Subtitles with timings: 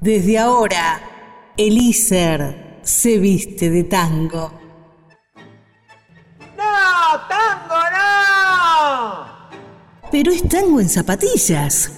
[0.00, 0.98] Desde ahora,
[1.58, 4.50] Elíser se viste de tango.
[6.56, 7.20] ¡No!
[7.28, 9.50] ¡Tango no!
[10.10, 11.92] Pero es tango en zapatillas.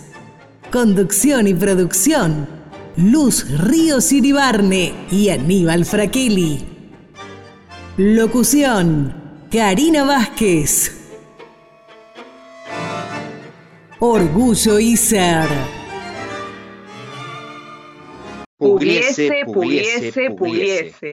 [0.73, 2.48] Conducción y producción.
[2.96, 6.66] Luz Ríos Iribarne y Aníbal Fraquelli.
[7.98, 9.46] Locución.
[9.48, 10.91] Karina Vázquez.
[14.00, 15.81] Orgullo y ser.
[18.62, 21.11] Pugliese, pugliese, pugliese.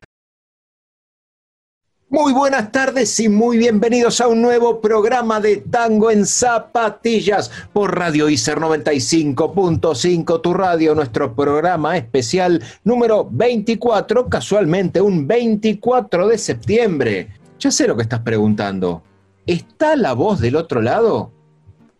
[2.10, 7.98] Muy buenas tardes y muy bienvenidos a un nuevo programa de Tango en Zapatillas por
[7.98, 17.30] Radio ICER 95.5, tu radio, nuestro programa especial número 24, casualmente un 24 de septiembre.
[17.58, 19.02] Ya sé lo que estás preguntando.
[19.48, 21.32] ¿Está la voz del otro lado?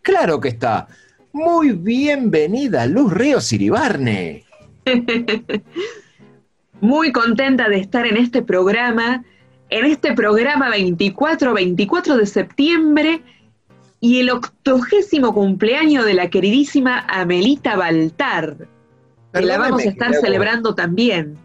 [0.02, 0.86] Claro que está.
[1.32, 4.44] Muy bienvenida, Luz Ríos Iribarne.
[6.80, 9.24] Muy contenta de estar en este programa,
[9.68, 13.22] en este programa 24, 24 de septiembre
[14.00, 18.56] y el octogésimo cumpleaños de la queridísima Amelita Baltar,
[19.34, 21.36] que la vamos a estar celebrando también.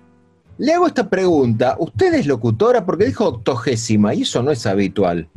[0.58, 2.86] Le hago esta pregunta, ¿usted es locutora?
[2.86, 5.28] Porque dijo octogésima y eso no es habitual.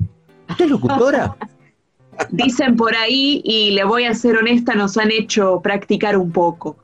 [0.49, 1.37] ¿Usted es locutora?
[2.31, 6.77] Dicen por ahí, y le voy a ser honesta, nos han hecho practicar un poco.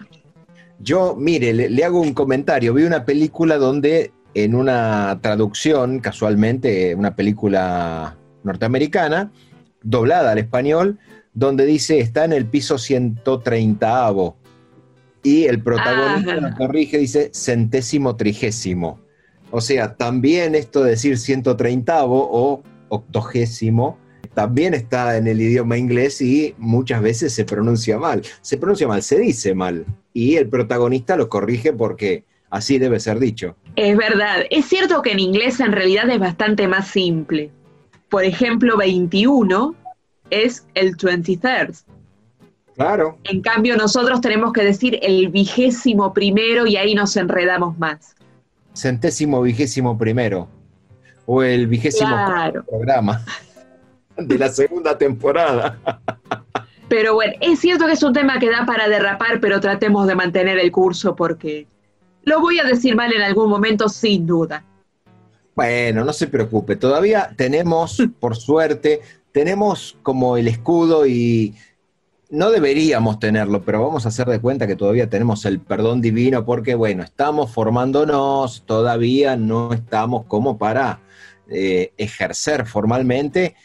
[0.84, 2.74] Yo, mire, le, hago un comentario.
[2.74, 9.32] Vi una película donde en una traducción, casualmente, una película norteamericana,
[9.82, 10.98] doblada al español,
[11.32, 14.12] donde dice está en el piso 130
[15.22, 19.00] y el protagonista lo corrige, dice centésimo trigésimo.
[19.50, 23.96] O sea, también esto de decir 130 o octogésimo
[24.34, 28.22] también está en el idioma inglés y muchas veces se pronuncia mal.
[28.42, 29.86] Se pronuncia mal, se dice mal.
[30.14, 33.56] Y el protagonista lo corrige porque así debe ser dicho.
[33.76, 34.44] Es verdad.
[34.48, 37.50] Es cierto que en inglés en realidad es bastante más simple.
[38.08, 39.74] Por ejemplo, 21
[40.30, 41.84] es el 23
[42.74, 43.18] Claro.
[43.24, 48.16] En cambio, nosotros tenemos que decir el vigésimo primero y ahí nos enredamos más.
[48.74, 50.48] Centésimo vigésimo primero.
[51.26, 52.16] O el vigésimo
[52.68, 53.24] programa
[54.16, 55.78] de la segunda temporada.
[56.96, 60.14] Pero bueno, es cierto que es un tema que da para derrapar, pero tratemos de
[60.14, 61.66] mantener el curso porque
[62.22, 64.64] lo voy a decir mal en algún momento sin duda.
[65.56, 69.00] Bueno, no se preocupe, todavía tenemos, por suerte,
[69.32, 71.56] tenemos como el escudo y
[72.30, 76.44] no deberíamos tenerlo, pero vamos a hacer de cuenta que todavía tenemos el perdón divino
[76.44, 81.00] porque, bueno, estamos formándonos, todavía no estamos como para
[81.48, 83.56] eh, ejercer formalmente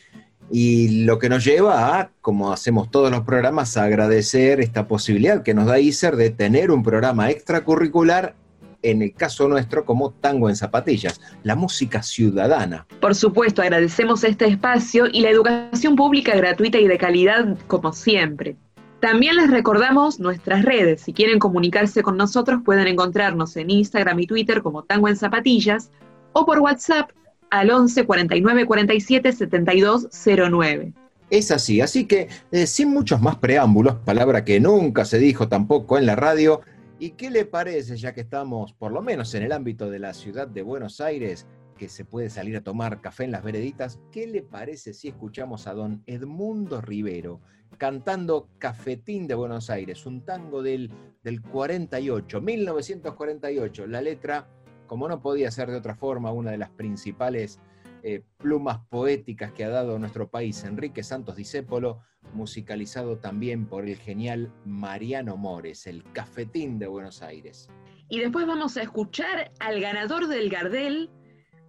[0.52, 5.44] y lo que nos lleva a, como hacemos todos los programas, a agradecer esta posibilidad
[5.44, 8.36] que nos da ICER de tener un programa extracurricular,
[8.82, 12.88] en el caso nuestro, como Tango en Zapatillas, la música ciudadana.
[13.02, 18.56] Por supuesto, agradecemos este espacio y la educación pública gratuita y de calidad, como siempre.
[19.02, 21.02] También les recordamos nuestras redes.
[21.02, 25.90] Si quieren comunicarse con nosotros, pueden encontrarnos en Instagram y Twitter como Tango en Zapatillas
[26.34, 27.12] o por WhatsApp
[27.50, 30.10] al 11 49 47 72
[30.52, 30.94] 09.
[31.30, 35.98] Es así, así que eh, sin muchos más preámbulos, palabra que nunca se dijo tampoco
[35.98, 36.62] en la radio,
[36.98, 40.14] ¿y qué le parece, ya que estamos por lo menos en el ámbito de la
[40.14, 41.46] ciudad de Buenos Aires,
[41.78, 45.68] que se puede salir a tomar café en las vereditas, ¿qué le parece si escuchamos
[45.68, 47.40] a don Edmundo Rivero
[47.78, 50.92] cantando Cafetín de Buenos Aires, un tango del,
[51.24, 54.48] del 48, 1948, la letra
[54.90, 57.60] como no podía ser de otra forma, una de las principales
[58.04, 62.02] eh, plumas poéticas que ha dado nuestro país, Enrique Santos Discépolo,
[62.34, 67.70] musicalizado también por el genial Mariano Mores, el cafetín de Buenos Aires.
[68.10, 71.12] Y después vamos a escuchar al ganador del Gardel,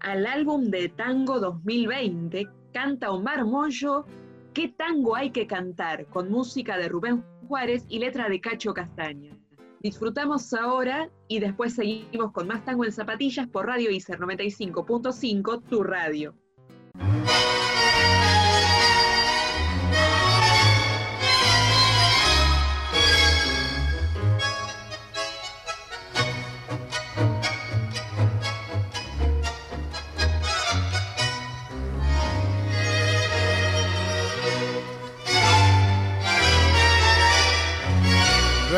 [0.01, 4.07] al álbum de tango 2020, canta Omar Moyo,
[4.55, 6.07] ¿Qué tango hay que cantar?
[6.07, 9.40] con música de Rubén Juárez y letra de Cacho Castaña.
[9.81, 15.83] Disfrutamos ahora y después seguimos con más tango en zapatillas por Radio ICER 95.5, tu
[15.83, 16.35] radio.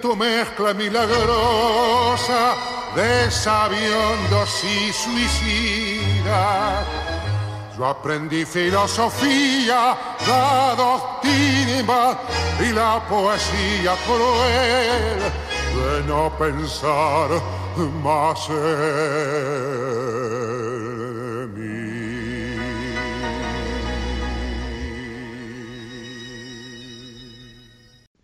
[0.00, 2.54] Tu mezcla milagrosa
[2.96, 6.86] de sabiondos y suicidas
[7.80, 9.96] yo aprendí filosofía,
[10.28, 12.18] la doctrina
[12.60, 15.20] y la poesía cruel
[15.74, 17.30] de no pensar
[18.02, 20.19] más en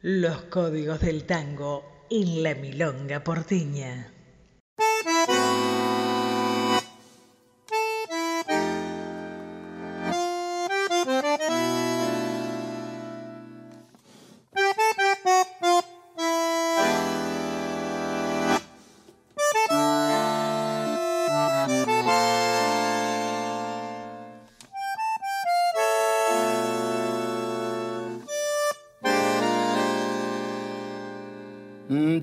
[0.08, 4.15] Los códigos del tango en la milonga porteña.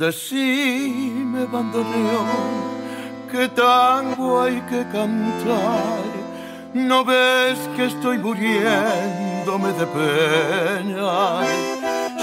[0.04, 2.60] Decime, bandoneón,
[3.32, 6.04] que tango hay que cantar.
[6.74, 11.40] ¿No ves que estoy muriéndome de pena?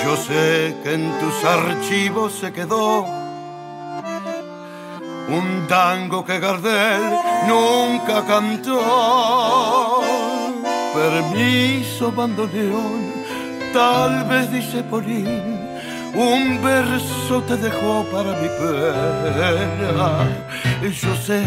[0.05, 3.07] Yo sé que en tus archivos se quedó
[5.39, 7.01] un tango que Gardel
[7.49, 10.03] nunca cantó.
[10.93, 13.11] Permiso, bandoneón,
[13.73, 15.60] tal vez dice Polín
[16.15, 20.29] un verso te dejó para mi pena.
[20.83, 21.43] Yo sé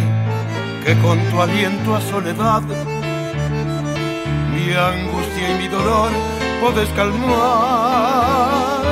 [0.86, 2.62] que con tu aliento a soledad
[4.54, 6.12] mi angustia y mi dolor
[6.62, 8.84] puedes calmar.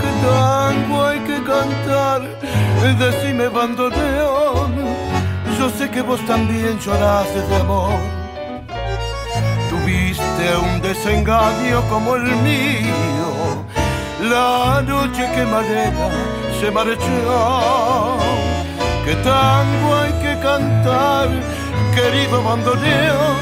[0.00, 2.22] Que tango hay que cantar,
[2.98, 4.74] decime bandoneón.
[5.58, 7.98] Yo sé que vos también lloraste de amor.
[9.68, 13.17] Tuviste un desengaño como el mío
[14.20, 16.08] la noche que malena
[16.60, 18.18] se marchó.
[19.04, 21.28] Que tango hay que cantar,
[21.94, 23.36] querido bandoneón.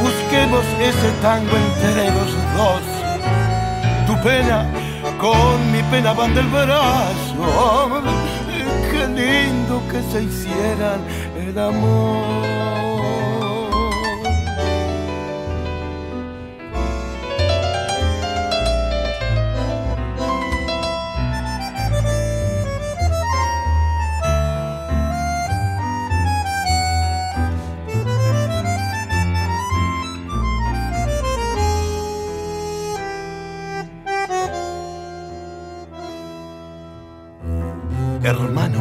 [0.00, 2.82] Busquemos ese tango entre los dos.
[4.06, 4.66] Tu pena
[5.18, 8.02] con mi pena van del brazo.
[8.90, 11.00] Qué lindo que se hicieran
[11.36, 12.89] el amor.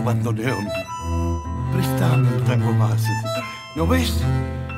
[0.09, 0.67] Bandoneón,
[1.71, 2.99] préstame un tango más.
[3.75, 4.11] ¿No ves?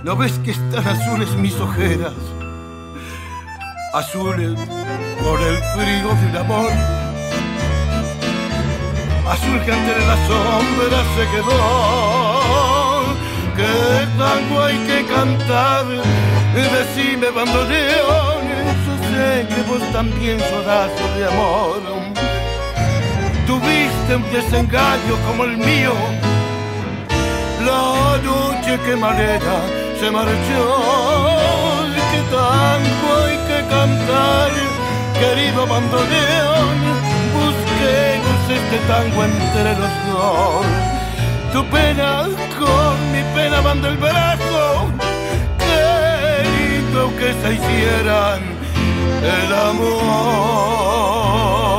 [0.03, 2.19] ¿No ves que están azules mis ojeras?
[3.93, 4.59] Azules
[5.23, 6.71] por el frío del amor.
[9.33, 11.59] Azul que ante la sombra se quedó.
[13.55, 15.85] ¿Qué tango hay que cantar?
[16.75, 22.00] Decime bandoneón, yo sé que vos también sodazo de amor.
[23.51, 25.91] Tuviste un desengaño como el mío.
[27.65, 29.57] La noche que malera
[29.99, 30.65] se marchó,
[32.11, 34.51] que tango hay que cantar,
[35.19, 36.77] querido bandoneón,
[37.35, 40.65] busquemos este tango entre los dos.
[41.51, 42.09] Tu pena
[42.57, 44.63] con mi pena van del brazo,
[45.67, 48.39] querido que se hicieran
[49.39, 51.70] el amor.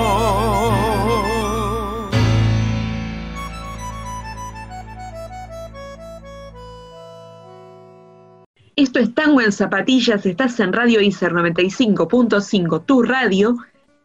[8.82, 13.56] Esto es Tango en Zapatillas, estás en Radio ICER 95.5, tu radio,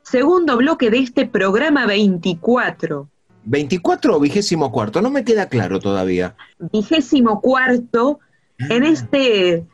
[0.04, 3.10] segundo bloque de este programa 24.
[3.48, 5.02] ¿24 o vigésimo cuarto?
[5.02, 6.36] No me queda claro todavía.
[6.72, 8.20] Vigésimo cuarto,
[8.60, 8.90] en ah.
[8.90, 9.66] este...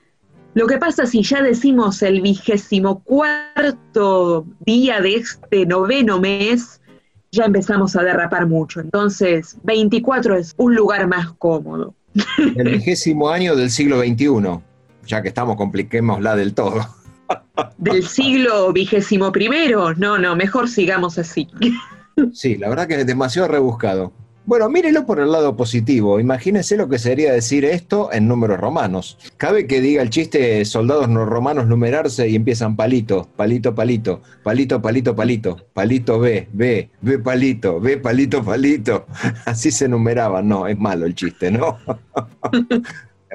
[0.54, 6.80] Lo que pasa si ya decimos el vigésimo cuarto día de este noveno mes,
[7.30, 8.80] ya empezamos a derrapar mucho.
[8.80, 11.94] Entonces, 24 es un lugar más cómodo.
[12.38, 14.64] El vigésimo año del siglo XXI
[15.06, 16.86] ya que estamos, compliquémosla del todo.
[17.78, 21.48] Del siglo vigésimo primero, no, no, mejor sigamos así.
[22.32, 24.14] Sí, la verdad que es demasiado rebuscado.
[24.46, 26.20] Bueno, mírelo por el lado positivo.
[26.20, 29.18] Imagínense lo que sería decir esto en números romanos.
[29.38, 34.82] Cabe que diga el chiste soldados no romanos numerarse y empiezan palito, palito, palito, palito,
[34.82, 39.06] palito, palito, palito B, B, B palito, B palito, palito.
[39.46, 40.50] Así se numeraban.
[40.50, 41.78] No, es malo el chiste, ¿no?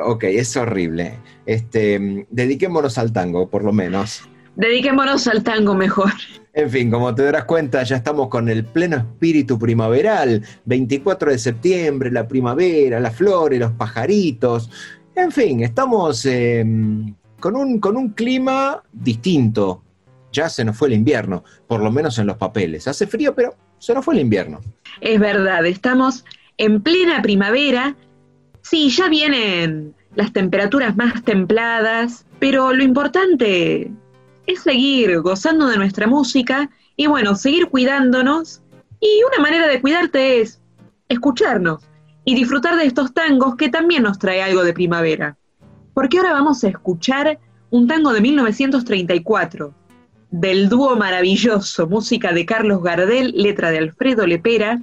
[0.00, 1.18] Ok, es horrible.
[1.46, 4.22] Este, dediquémonos al tango, por lo menos.
[4.56, 6.12] Dediquémonos al tango mejor.
[6.52, 10.44] En fin, como te darás cuenta, ya estamos con el pleno espíritu primaveral.
[10.64, 14.68] 24 de septiembre, la primavera, las flores, los pajaritos.
[15.14, 19.84] En fin, estamos em, con, un, con un clima distinto.
[20.32, 22.88] Ya se nos fue el invierno, por lo menos en los papeles.
[22.88, 24.60] Hace frío, pero se nos fue el invierno.
[25.00, 26.24] Es verdad, estamos
[26.56, 27.96] en plena primavera
[28.68, 33.90] Sí, ya vienen las temperaturas más templadas, pero lo importante
[34.46, 38.60] es seguir gozando de nuestra música y bueno, seguir cuidándonos.
[39.00, 40.60] Y una manera de cuidarte es
[41.08, 41.82] escucharnos
[42.26, 45.38] y disfrutar de estos tangos que también nos trae algo de primavera.
[45.94, 47.38] Porque ahora vamos a escuchar
[47.70, 49.72] un tango de 1934,
[50.30, 54.82] del dúo maravilloso, música de Carlos Gardel, letra de Alfredo Lepera,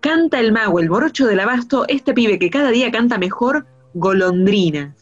[0.00, 4.94] Canta el mago, el borocho del abasto, este pibe que cada día canta mejor, golondrinas.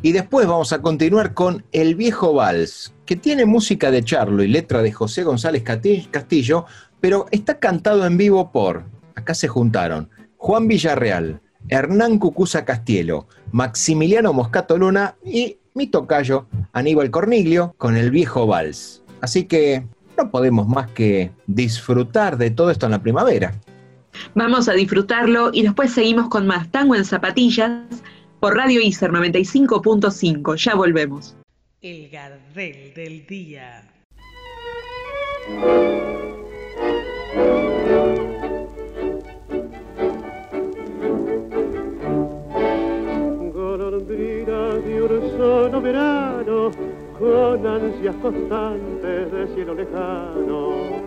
[0.00, 4.48] Y después vamos a continuar con El Viejo Vals, que tiene música de Charlo y
[4.48, 6.66] letra de José González Castillo,
[7.00, 14.32] pero está cantado en vivo por, acá se juntaron, Juan Villarreal, Hernán Cucuza Castielo, Maximiliano
[14.32, 19.02] Moscato Luna y mi tocayo Aníbal Corniglio con El Viejo Vals.
[19.20, 19.86] Así que
[20.16, 23.54] no podemos más que disfrutar de todo esto en la primavera.
[24.34, 28.02] Vamos a disfrutarlo y después seguimos con más tango en zapatillas
[28.40, 30.56] por Radio ICER 95.5.
[30.56, 31.36] Ya volvemos.
[31.80, 33.90] El Gardel del Día.
[43.52, 45.00] Golondrina de
[47.18, 51.04] con ansias constantes de cielo lejano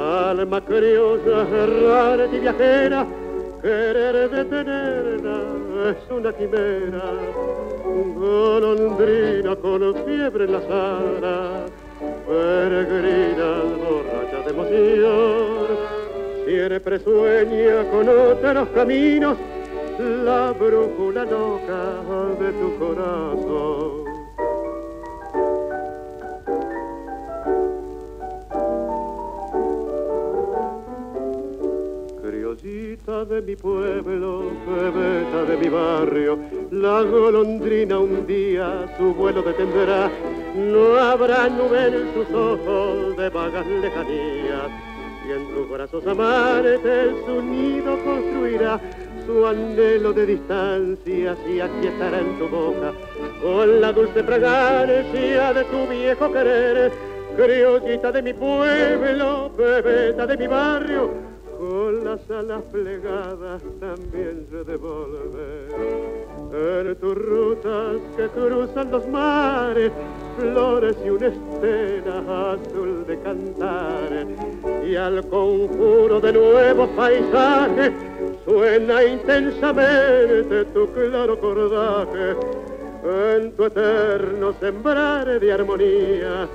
[0.00, 3.06] alma criolla, errante y viajera,
[3.60, 7.02] querer detenerla es una quimera.
[8.16, 11.66] Golondrina con fiebre en la sala,
[12.26, 13.50] peregrina,
[13.82, 15.66] borracha de emoción,
[16.46, 19.36] siempre sueña con otros caminos,
[19.98, 21.82] la brújula loca
[22.38, 23.99] de tu corazón.
[32.54, 36.36] De mi pueblo, bebeta de mi barrio,
[36.72, 40.10] la golondrina un día su vuelo detendrá.
[40.56, 44.68] No habrá nube en sus ojos de vagas lejanías,
[45.28, 48.80] y en tus brazos amantes su nido construirá.
[49.26, 52.92] Su anhelo de distancia y aquí estará en tu boca,
[53.40, 56.90] con la dulce fragancia de tu viejo querer.
[57.36, 61.29] Criollita de mi pueblo, bebeta de mi barrio,
[61.60, 65.68] con las alas plegadas también se devuelve.
[66.52, 69.92] En tus rutas que cruzan los mares,
[70.38, 74.26] flores y una estela azul de cantar.
[74.86, 77.92] Y al conjuro de nuevos paisajes
[78.46, 82.36] suena intensamente tu claro cordaje.
[83.04, 86.48] En tu eterno sembrar de armonía,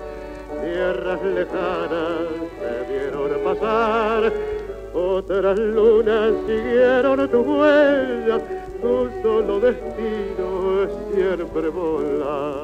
[0.63, 2.27] tierras lejanas
[2.59, 4.54] se vieron pasar
[4.97, 8.41] otras lunas siguieron tus huellas,
[8.81, 12.55] tu solo destino es siempre volar.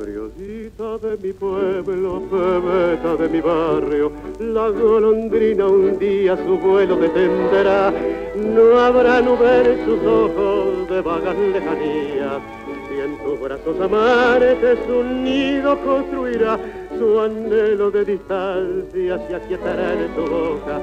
[0.00, 7.92] Criosita de mi pueblo, pebeta de mi barrio, la golondrina un día su vuelo detenderá,
[8.34, 12.65] no habrá nube en sus ojos de vagas lejanías
[13.06, 16.58] en tus brazos amares un nido construirá
[16.98, 20.80] su anhelo de distancia se aquietará en tu boca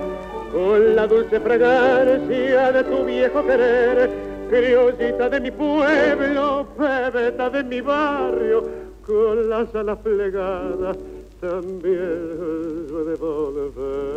[0.52, 4.10] con la dulce fragancia de tu viejo querer
[4.50, 8.70] criollita de mi pueblo bebeta de mi barrio
[9.06, 10.98] con las alas plegadas
[11.42, 14.14] también de volver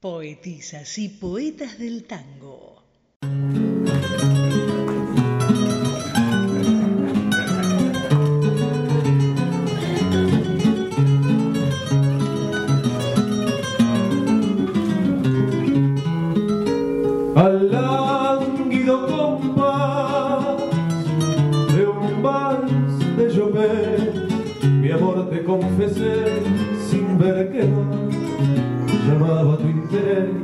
[0.00, 2.82] Poetisas y poetas del tango.
[17.34, 20.56] al lánguido compás
[21.74, 24.28] de un vals de llover
[24.80, 26.42] mi amor te confesé
[26.90, 28.12] sin ver que más
[29.06, 30.41] llamaba tu interés.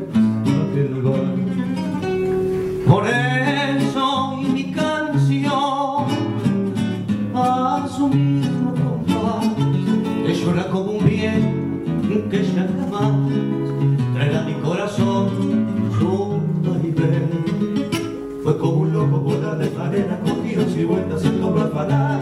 [20.89, 22.21] vueltas sin doblar falar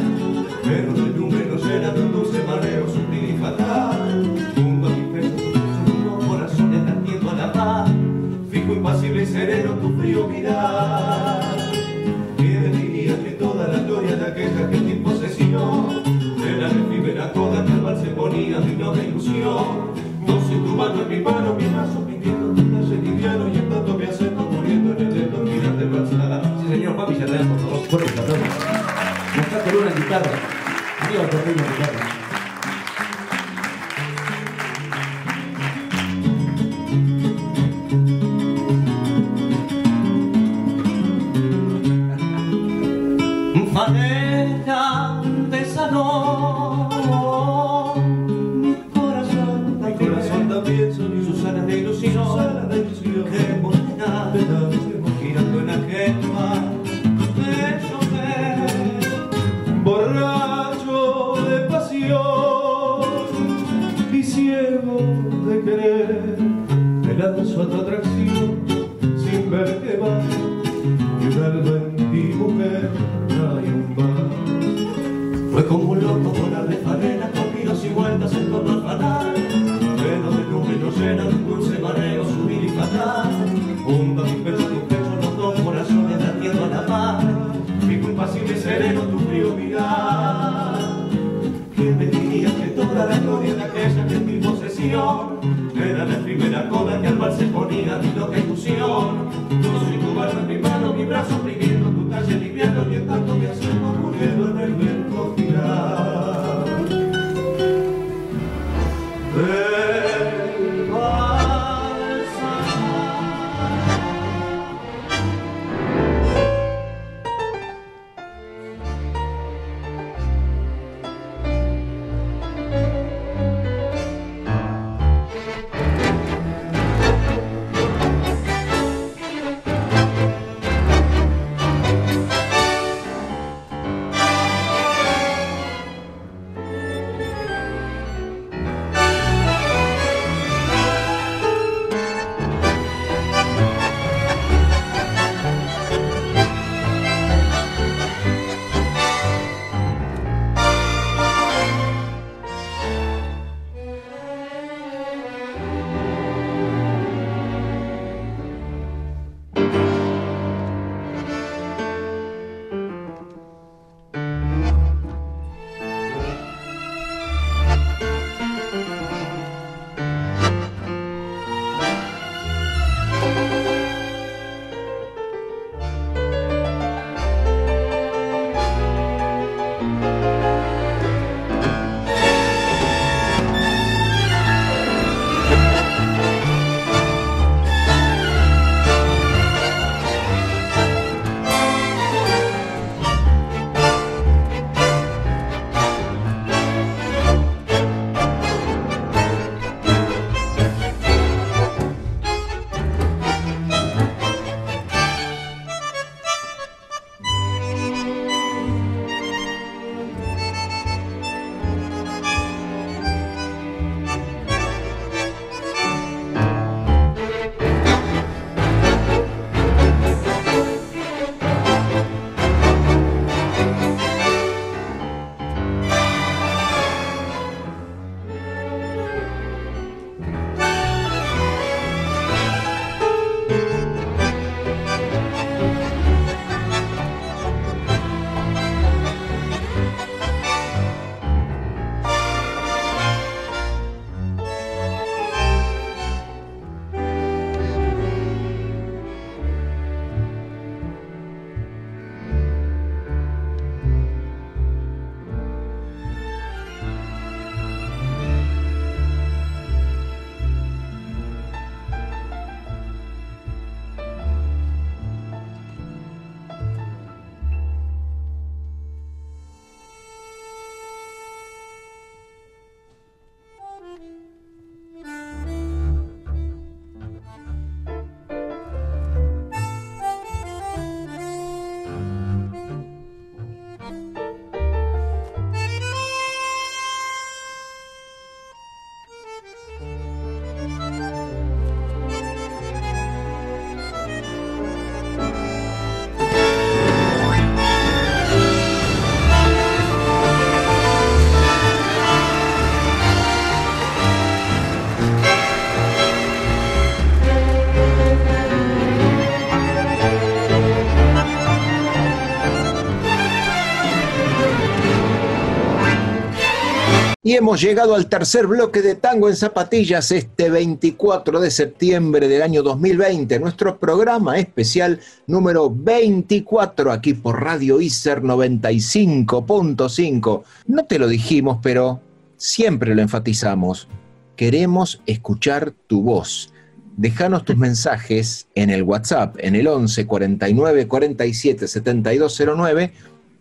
[317.26, 322.40] Y hemos llegado al tercer bloque de Tango en Zapatillas este 24 de septiembre del
[322.40, 330.42] año 2020, nuestro programa especial número 24 aquí por Radio ICER 95.5.
[330.68, 332.00] No te lo dijimos, pero
[332.36, 333.88] siempre lo enfatizamos.
[334.36, 336.52] Queremos escuchar tu voz.
[336.96, 342.92] Déjanos tus mensajes en el WhatsApp, en el 11 49 47 7209,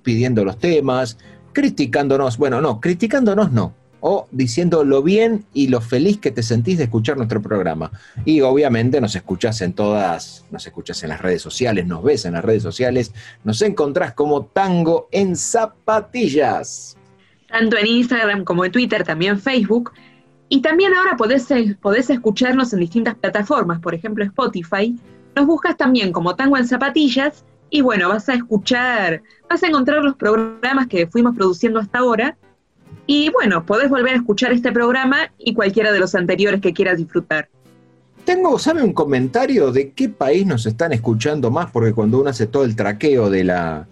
[0.02, 1.20] pidiendo los temas,
[1.56, 6.78] criticándonos, bueno, no, criticándonos no, o diciendo lo bien y lo feliz que te sentís
[6.78, 7.92] de escuchar nuestro programa.
[8.26, 12.34] Y obviamente nos escuchás en todas, nos escuchás en las redes sociales, nos ves en
[12.34, 13.14] las redes sociales,
[13.46, 16.98] nos encontrás como Tango en Zapatillas.
[17.48, 19.94] Tanto en Instagram como en Twitter, también Facebook.
[20.50, 21.48] Y también ahora podés,
[21.82, 24.96] podés escucharnos en distintas plataformas, por ejemplo Spotify.
[25.36, 30.04] Nos buscas también como Tango en Zapatillas y bueno, vas a escuchar, vas a encontrar
[30.04, 32.38] los programas que fuimos produciendo hasta ahora.
[33.08, 36.98] Y bueno, podés volver a escuchar este programa y cualquiera de los anteriores que quieras
[36.98, 37.50] disfrutar.
[38.24, 41.70] Tengo, ¿sabe un comentario de qué país nos están escuchando más?
[41.70, 43.88] Porque cuando uno hace todo el traqueo de la,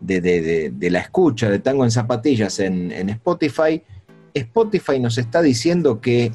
[0.00, 3.82] de, la escucha de Tango en Zapatillas en, en Spotify,
[4.32, 6.32] Spotify nos está diciendo que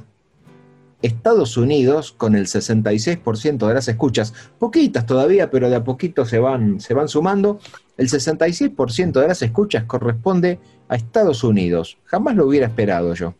[1.01, 6.39] Estados Unidos con el 66% de las escuchas, poquitas todavía, pero de a poquito se
[6.39, 7.59] van, se van sumando,
[7.97, 11.97] el 66% de las escuchas corresponde a Estados Unidos.
[12.05, 13.33] Jamás lo hubiera esperado yo.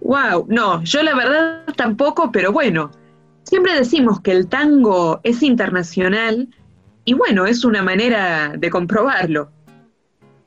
[0.00, 2.90] Wow, no, yo la verdad tampoco, pero bueno,
[3.42, 6.48] siempre decimos que el tango es internacional
[7.04, 9.50] y bueno, es una manera de comprobarlo.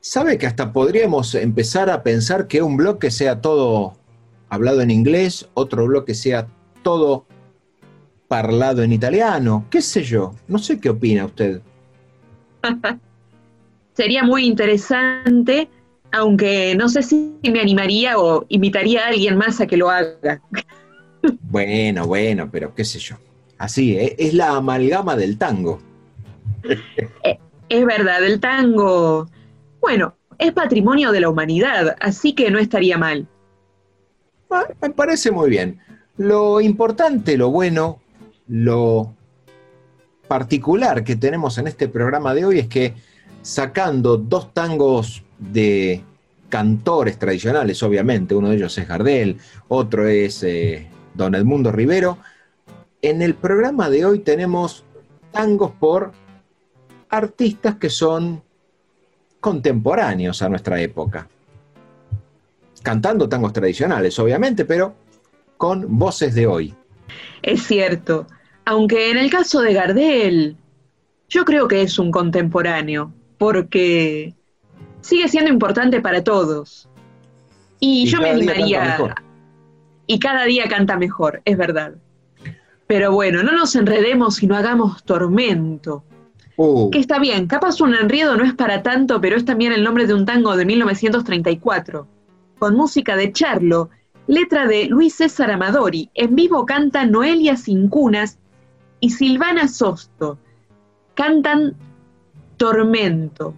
[0.00, 3.94] ¿Sabe que hasta podríamos empezar a pensar que un bloque sea todo
[4.52, 6.46] hablado en inglés, otro bloque sea
[6.82, 7.24] todo
[8.28, 11.62] parlado en italiano, qué sé yo, no sé qué opina usted.
[13.94, 15.70] Sería muy interesante,
[16.10, 20.42] aunque no sé si me animaría o invitaría a alguien más a que lo haga.
[21.40, 23.16] bueno, bueno, pero qué sé yo.
[23.56, 24.16] Así, ¿eh?
[24.18, 25.80] es la amalgama del tango.
[27.24, 27.38] Eh,
[27.70, 29.28] es verdad, el tango,
[29.80, 33.26] bueno, es patrimonio de la humanidad, así que no estaría mal.
[34.52, 35.80] Ah, me parece muy bien.
[36.18, 38.00] Lo importante, lo bueno,
[38.48, 39.14] lo
[40.28, 42.94] particular que tenemos en este programa de hoy es que
[43.40, 46.04] sacando dos tangos de
[46.50, 49.38] cantores tradicionales, obviamente, uno de ellos es Gardel,
[49.68, 52.18] otro es eh, Don Edmundo Rivero,
[53.00, 54.84] en el programa de hoy tenemos
[55.32, 56.12] tangos por
[57.08, 58.42] artistas que son
[59.40, 61.26] contemporáneos a nuestra época
[62.82, 64.94] cantando tangos tradicionales, obviamente, pero
[65.56, 66.74] con voces de hoy.
[67.42, 68.26] Es cierto,
[68.64, 70.56] aunque en el caso de Gardel,
[71.28, 74.34] yo creo que es un contemporáneo, porque
[75.00, 76.88] sigue siendo importante para todos.
[77.80, 79.14] Y, yo me animaría...
[80.06, 81.94] Y cada día canta mejor, es verdad.
[82.86, 86.04] Pero bueno, no nos enredemos y no hagamos tormento.
[86.56, 86.90] Uh.
[86.90, 90.06] Que está bien, capaz un enredo no es para tanto, pero es también el nombre
[90.06, 92.06] de un tango de 1934
[92.62, 93.90] con música de Charlo,
[94.28, 96.10] letra de Luis César Amadori.
[96.14, 98.38] En vivo canta Noelia Cincunas
[99.00, 100.38] y Silvana Sosto.
[101.14, 101.74] Cantan
[102.58, 103.52] Tormento.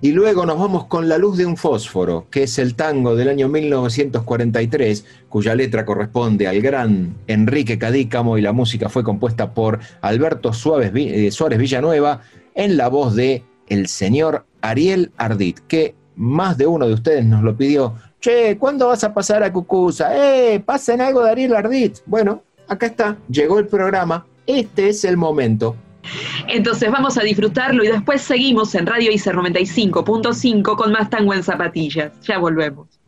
[0.00, 3.28] Y luego nos vamos con La luz de un fósforo, que es el tango del
[3.28, 9.80] año 1943, cuya letra corresponde al gran Enrique Cadícamo y la música fue compuesta por
[10.00, 12.22] Alberto Suárez, eh, Villanueva
[12.54, 17.42] en la voz de el señor Ariel Ardit, que más de uno de ustedes nos
[17.42, 17.94] lo pidió.
[18.20, 20.16] Che, ¿cuándo vas a pasar a Cucusa?
[20.16, 20.60] ¡Eh!
[20.60, 21.98] Pasen algo Ariel Ardit.
[22.06, 24.24] Bueno, acá está, llegó el programa.
[24.46, 25.74] Este es el momento.
[26.46, 31.42] Entonces vamos a disfrutarlo y después seguimos en Radio ICER 95.5 con más tango en
[31.42, 32.12] zapatillas.
[32.22, 33.01] Ya volvemos.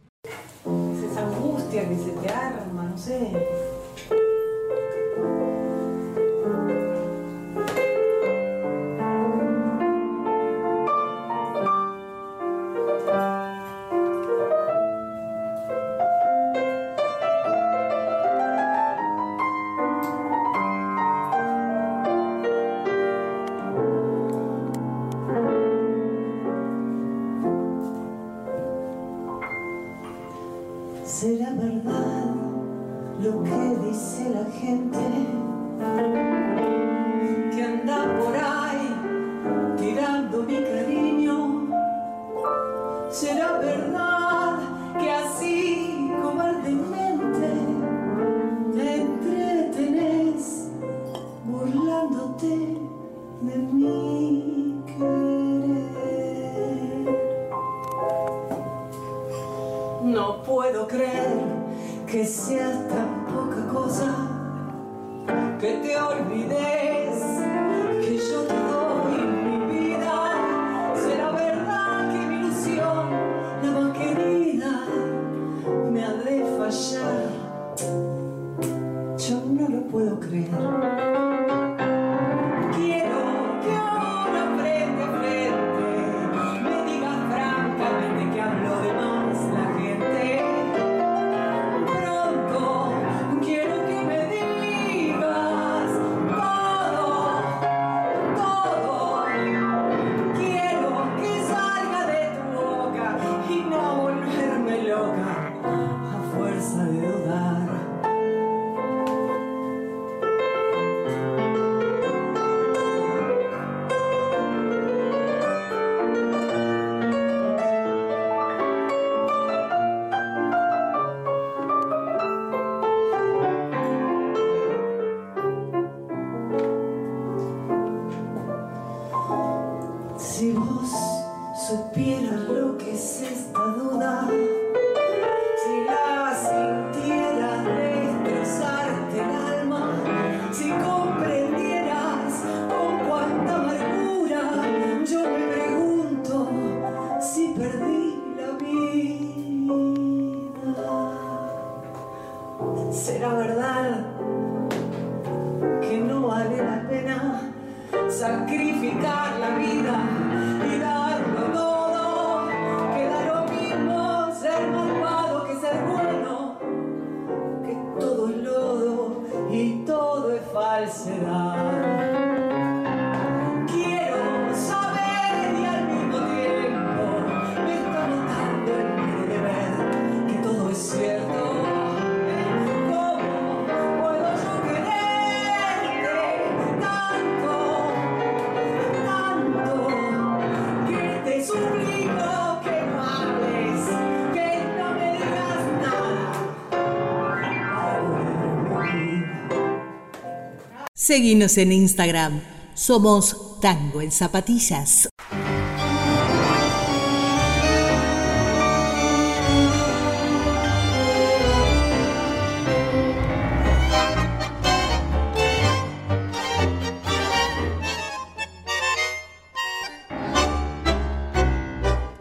[201.07, 202.41] Seguinos en Instagram.
[202.73, 205.07] Somos Tango en Zapatillas.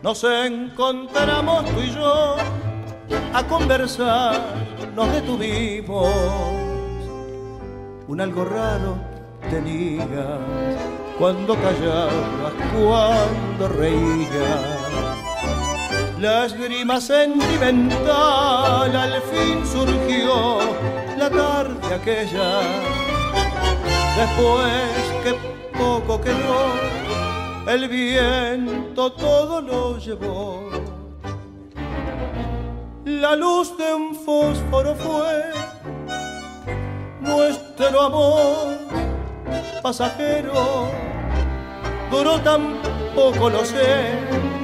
[0.01, 2.35] Nos encontramos tú y yo
[3.33, 4.41] a conversar,
[4.93, 6.72] nos detuvimos.
[8.13, 8.95] Un algo raro
[9.49, 10.37] tenías
[11.17, 14.61] cuando callabas, cuando reías.
[16.19, 20.59] La esgrima sentimental al fin surgió
[21.17, 22.59] la tarde aquella.
[24.15, 25.33] Después que
[25.75, 26.73] poco quedó,
[27.67, 30.69] el viento todo lo llevó.
[33.05, 35.52] La luz de un fósforo fue
[37.83, 38.77] nuestro amor
[39.81, 40.87] pasajero.
[42.09, 42.77] Duró tan
[43.13, 44.19] poco, lo sé,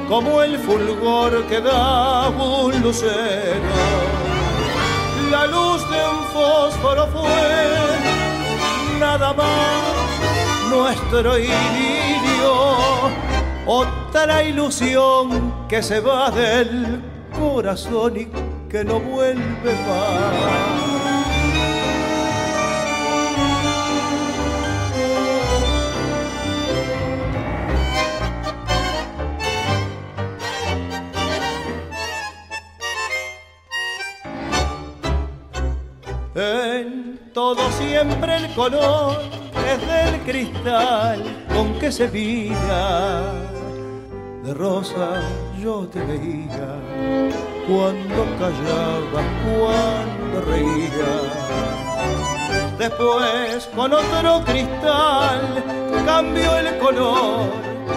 [0.08, 3.76] como el fulgor que da un lucero.
[5.32, 12.54] La luz de un fósforo fue nada más nuestro idilio,
[13.66, 17.02] otra ilusión que se va del
[17.38, 18.28] corazón y
[18.70, 20.79] que no vuelve más.
[38.00, 39.18] Siempre el color
[39.72, 43.34] es del cristal con que se mira.
[44.44, 45.22] De rosa
[45.62, 46.72] yo te veía
[47.68, 51.32] cuando callabas, cuando reías.
[52.78, 55.42] Después con otro cristal
[56.06, 57.52] cambió el color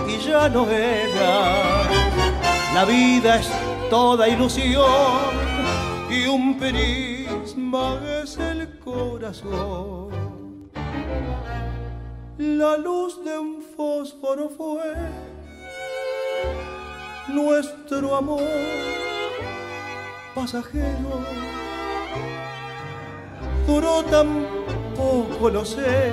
[0.09, 1.85] y ya no era.
[2.75, 3.49] La vida es
[3.89, 5.31] toda ilusión
[6.11, 8.52] y un prisma es el
[8.93, 10.11] corazón.
[12.39, 14.95] La luz de un fósforo fue
[17.29, 18.43] nuestro amor
[20.35, 21.13] pasajero.
[23.67, 24.47] Duró tan
[24.97, 26.13] poco, lo sé,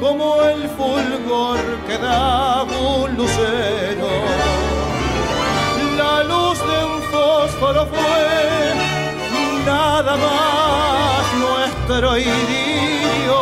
[0.00, 4.10] como el fulgor que da un lucero.
[5.96, 8.74] La luz de un fósforo fue
[9.64, 11.15] nada más
[11.88, 13.38] nuestro idilio,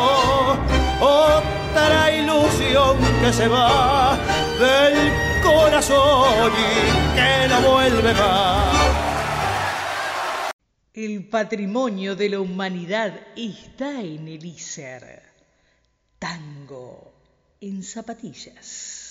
[1.00, 4.18] otra ilusión que se va
[4.58, 8.76] del corazón y que no vuelve más.
[10.92, 15.22] El patrimonio de la humanidad está en el ISER.
[16.18, 17.12] Tango
[17.60, 19.03] en zapatillas.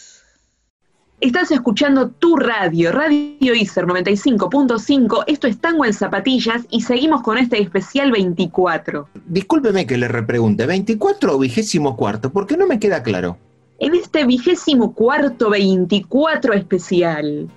[1.21, 5.23] Estás escuchando tu radio, Radio ISER 95.5.
[5.27, 9.07] Esto es Tango en Zapatillas y seguimos con este especial 24.
[9.27, 12.31] Discúlpeme que le repregunte, ¿24 o vigésimo cuarto?
[12.31, 13.37] Porque no me queda claro.
[13.79, 17.49] En este vigésimo cuarto 24 especial.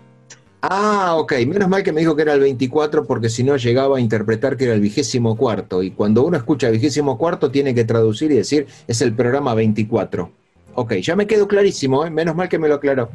[0.63, 1.33] Ah, ok.
[1.47, 4.57] Menos mal que me dijo que era el 24 porque si no llegaba a interpretar
[4.57, 5.83] que era el vigésimo cuarto.
[5.83, 10.31] Y cuando uno escucha vigésimo cuarto tiene que traducir y decir es el programa 24.
[10.75, 12.11] Ok, ya me quedó clarísimo, ¿eh?
[12.11, 13.09] menos mal que me lo aclaró.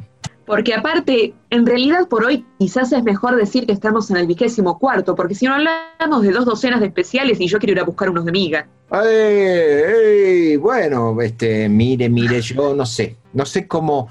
[0.46, 4.78] Porque aparte, en realidad por hoy quizás es mejor decir que estamos en el vigésimo
[4.78, 7.84] cuarto, porque si no hablamos de dos docenas de especiales y yo quiero ir a
[7.84, 8.68] buscar unos de miga.
[8.90, 14.08] Ay, bueno, este, mire, mire, yo no sé, no sé cómo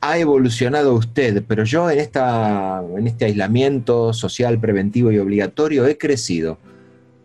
[0.00, 5.98] ha evolucionado usted, pero yo en, esta, en este aislamiento social preventivo y obligatorio he
[5.98, 6.58] crecido,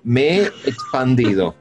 [0.03, 1.55] me he expandido,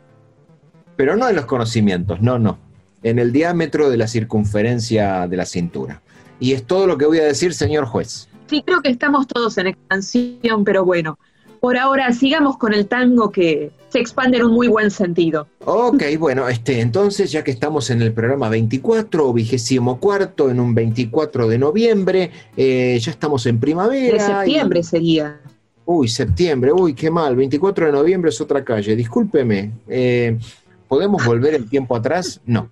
[0.97, 2.59] pero no en los conocimientos, no, no,
[3.03, 6.03] en el diámetro de la circunferencia de la cintura.
[6.41, 8.29] Y es todo lo que voy a decir, señor juez.
[8.49, 11.19] Sí, creo que estamos todos en expansión, pero bueno,
[11.61, 15.49] por ahora sigamos con el tango que se expande en un muy buen sentido.
[15.65, 20.61] Ok, bueno, este, entonces ya que estamos en el programa 24 o vigésimo cuarto, en
[20.61, 24.15] un 24 de noviembre, eh, ya estamos en primavera.
[24.15, 25.41] De septiembre y- sería.
[25.85, 27.35] Uy, septiembre, uy, qué mal.
[27.35, 28.95] 24 de noviembre es otra calle.
[28.95, 29.73] Discúlpeme.
[29.89, 30.39] eh,
[30.87, 32.41] ¿Podemos volver el tiempo atrás?
[32.47, 32.71] No.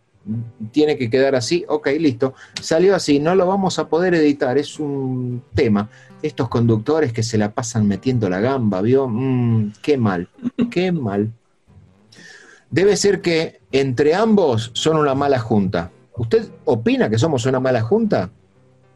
[0.73, 1.65] Tiene que quedar así.
[1.69, 2.35] Ok, listo.
[2.61, 3.19] Salió así.
[3.19, 4.59] No lo vamos a poder editar.
[4.59, 5.89] Es un tema.
[6.23, 9.09] Estos conductores que se la pasan metiendo la gamba, ¿vio?
[9.09, 10.29] Mm, qué mal.
[10.71, 11.33] Qué mal.
[12.71, 15.93] Debe ser que entre ambos son una mala junta.
[16.17, 18.31] ¿Usted opina que somos una mala junta?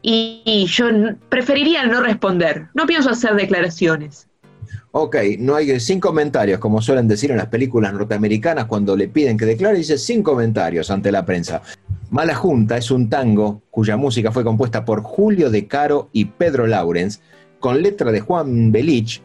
[0.01, 0.85] Y, y yo
[1.29, 2.67] preferiría no responder.
[2.73, 4.27] No pienso hacer declaraciones.
[4.93, 9.37] Ok, no hay sin comentarios, como suelen decir en las películas norteamericanas cuando le piden
[9.37, 11.61] que declare, dice sin comentarios ante la prensa.
[12.09, 16.67] Mala Junta es un tango cuya música fue compuesta por Julio De Caro y Pedro
[16.67, 17.21] Laurens,
[17.61, 19.21] con letra de Juan Belich,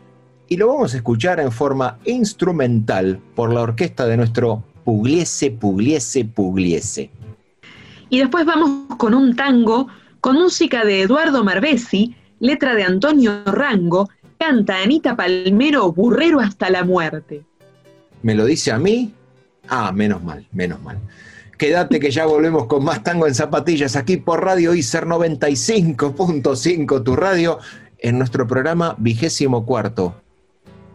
[0.48, 6.24] y lo vamos a escuchar en forma instrumental por la orquesta de nuestro Pugliese, Pugliese,
[6.26, 7.10] Pugliese.
[8.08, 9.88] Y después vamos con un tango
[10.20, 14.08] con música de Eduardo Marbesi, letra de Antonio Rango,
[14.38, 17.42] canta Anita Palmero, burrero hasta la muerte.
[18.22, 19.12] ¿Me lo dice a mí?
[19.68, 20.98] Ah, menos mal, menos mal.
[21.58, 27.16] Quédate que ya volvemos con más tango en zapatillas aquí por Radio ICER 95.5, tu
[27.16, 27.58] radio,
[27.98, 30.20] en nuestro programa vigésimo cuarto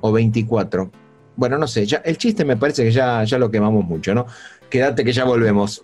[0.01, 0.91] o 24.
[1.35, 4.27] Bueno, no sé, ya, el chiste me parece que ya, ya lo quemamos mucho, ¿no?
[4.69, 5.83] Quédate que ya volvemos.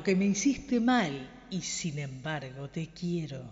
[0.05, 3.43] Que me hiciste mal y sin embargo te quiero.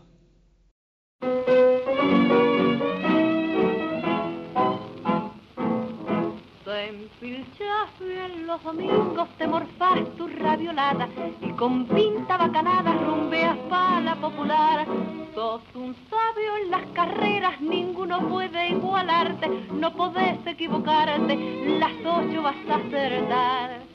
[6.64, 11.06] Te empilchas bien los domingos, te morfás tu raviolada
[11.42, 14.86] y con pinta bacanada rumbeas pa' la popular.
[15.34, 21.36] Sos un sabio en las carreras, ninguno puede igualarte, no podés equivocarte,
[21.78, 23.87] las ocho vas a acertar.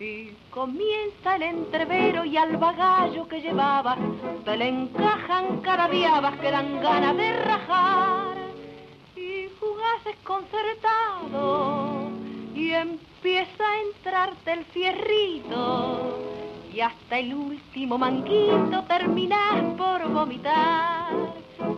[0.00, 3.98] Y comienza el entrevero y al bagallo que llevabas
[4.46, 8.34] te le encajan carabiabas que dan ganas de rajar.
[9.14, 12.08] Y jugás desconcertado
[12.54, 16.18] y empieza a entrarte el fierrito.
[16.72, 21.12] Y hasta el último manguito terminas por vomitar.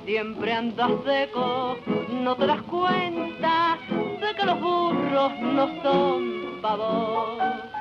[0.04, 1.76] Siempre andas seco,
[2.22, 7.71] no te das cuenta de que los burros no son pavos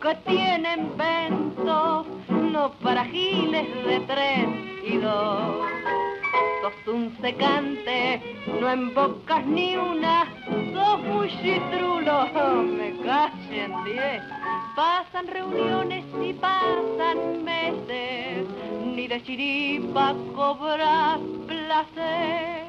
[0.00, 4.48] que tienen vento, no para giles de tres
[4.84, 5.66] y dos.
[6.62, 10.26] Sos un secante, no embocas ni una,
[10.72, 12.28] sos muy chitrulo,
[12.78, 14.22] me callen diez.
[14.74, 18.46] Pasan reuniones y pasan meses,
[18.84, 22.64] ni de chiripa cobras placer.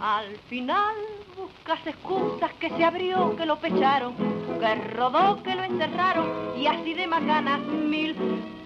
[0.00, 0.94] Al final
[1.38, 4.14] buscas excusas que se abrió, que lo pecharon,
[4.58, 8.14] que rodó, que lo enterraron y así de ganas mil.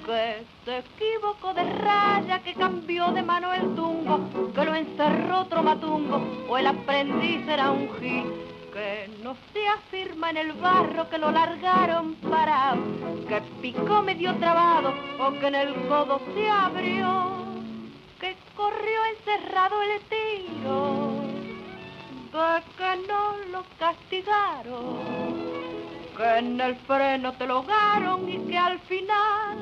[0.04, 4.18] Que se equivocó de raya, que cambió de mano el tungo,
[4.52, 8.24] que lo encerró otro matungo o el aprendiz era un gil.
[8.72, 12.82] Que no se afirma en el barro que lo largaron parado,
[13.28, 17.44] que picó medio trabado o que en el codo se abrió,
[18.18, 21.11] que corrió encerrado el tiro
[22.32, 24.96] de que no lo castigaron,
[26.16, 29.58] que en el freno te lo ahogaron y que al final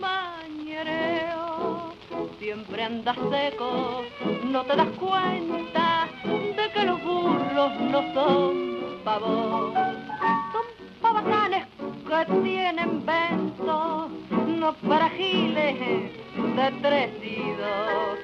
[0.00, 1.92] mañereo.
[2.40, 4.02] Siempre andas seco,
[4.44, 9.72] no te das cuenta de que los burros no son pavos,
[10.52, 10.66] son
[11.00, 14.08] pavacanes que tienen vento,
[14.48, 15.08] no para
[16.34, 18.18] giles de tres y dos.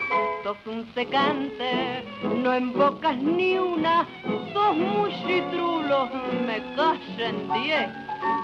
[0.45, 4.07] Sos un secante, no embocas ni una,
[4.53, 6.09] sos muy chitrulo,
[6.47, 7.89] me callen diez.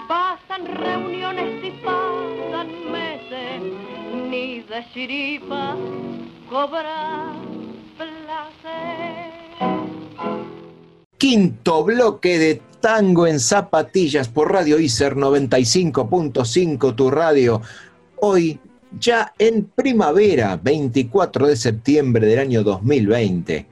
[0.07, 3.61] Pasan reuniones y pasan meses,
[4.29, 5.75] ni de chiripa
[6.49, 7.33] cobra
[7.97, 9.35] placer.
[11.17, 17.61] Quinto bloque de tango en zapatillas por Radio ICER 95.5, tu radio.
[18.21, 18.59] Hoy,
[18.99, 23.65] ya en primavera, 24 de septiembre del año 2020.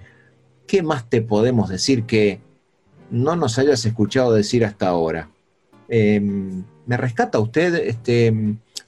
[0.67, 2.39] ¿Qué más te podemos decir que
[3.11, 5.29] no nos hayas escuchado decir hasta ahora?
[5.89, 6.19] Eh,
[6.85, 7.75] ¿Me rescata usted?
[7.75, 8.33] Este,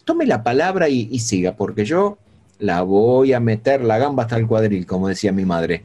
[0.03, 2.17] tome la palabra y, y siga, porque yo
[2.59, 5.83] la voy a meter la gamba hasta el cuadril, como decía mi madre.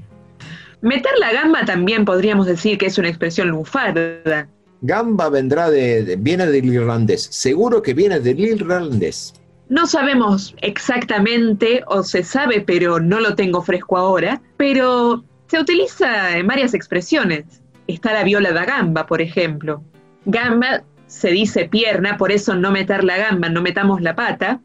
[0.81, 4.49] Meter la gamba también podríamos decir que es una expresión lunfarda.
[4.81, 7.29] Gamba vendrá de, de- viene del irlandés.
[7.31, 9.35] Seguro que viene del irlandés.
[9.71, 16.37] No sabemos exactamente, o se sabe, pero no lo tengo fresco ahora, pero se utiliza
[16.37, 17.63] en varias expresiones.
[17.87, 19.81] Está la viola da gamba, por ejemplo.
[20.25, 24.61] Gamba se dice pierna, por eso no meter la gamba, no metamos la pata.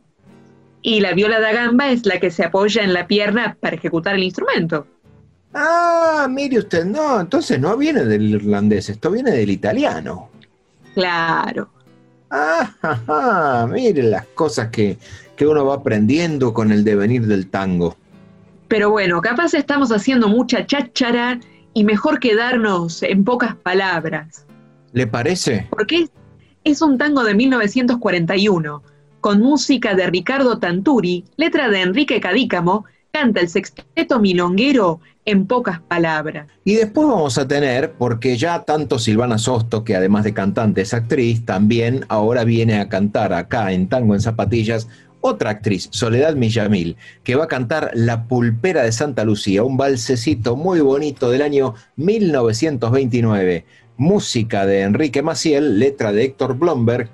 [0.82, 4.16] Y la viola da gamba es la que se apoya en la pierna para ejecutar
[4.16, 4.88] el instrumento.
[5.53, 10.30] Ah, mire usted, no, entonces no viene del irlandés, esto viene del italiano.
[10.95, 11.74] Claro.
[12.38, 14.97] Ah, ajá, mire las cosas que,
[15.38, 17.95] que uno va aprendiendo con el devenir del tango.
[18.67, 21.39] Pero bueno, capaz estamos haciendo mucha cháchara
[21.73, 24.45] y mejor quedarnos en pocas palabras.
[24.91, 25.67] ¿Le parece?
[25.69, 26.09] Porque
[26.65, 28.83] es un tango de 1941,
[29.21, 35.82] con música de Ricardo Tanturi, letra de Enrique Cadícamo, canta el sexteto milonguero en pocas
[35.82, 36.47] palabras.
[36.63, 40.93] Y después vamos a tener, porque ya tanto Silvana Sosto, que además de cantante es
[40.93, 44.88] actriz, también ahora viene a cantar acá en Tango en Zapatillas,
[45.21, 50.55] otra actriz, Soledad Millamil, que va a cantar La Pulpera de Santa Lucía, un balsecito
[50.55, 53.65] muy bonito del año 1929.
[53.97, 57.09] Música de Enrique Maciel, letra de Héctor Blomberg,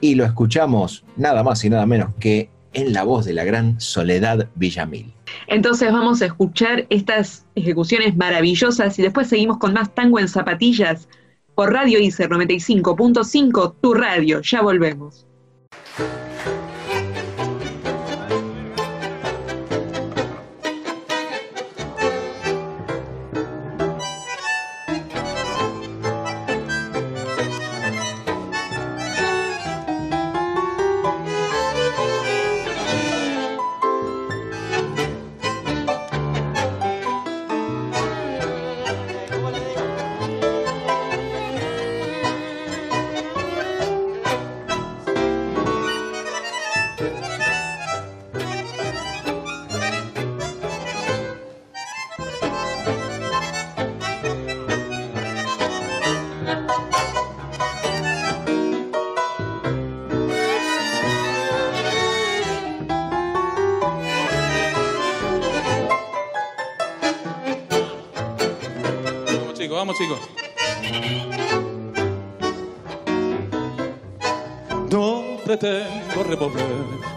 [0.00, 3.80] y lo escuchamos nada más y nada menos que en la voz de la gran
[3.80, 5.15] Soledad Villamil.
[5.46, 11.08] Entonces vamos a escuchar estas ejecuciones maravillosas y después seguimos con más tango en zapatillas
[11.54, 14.40] por Radio ICER 95.5, tu radio.
[14.42, 15.26] Ya volvemos.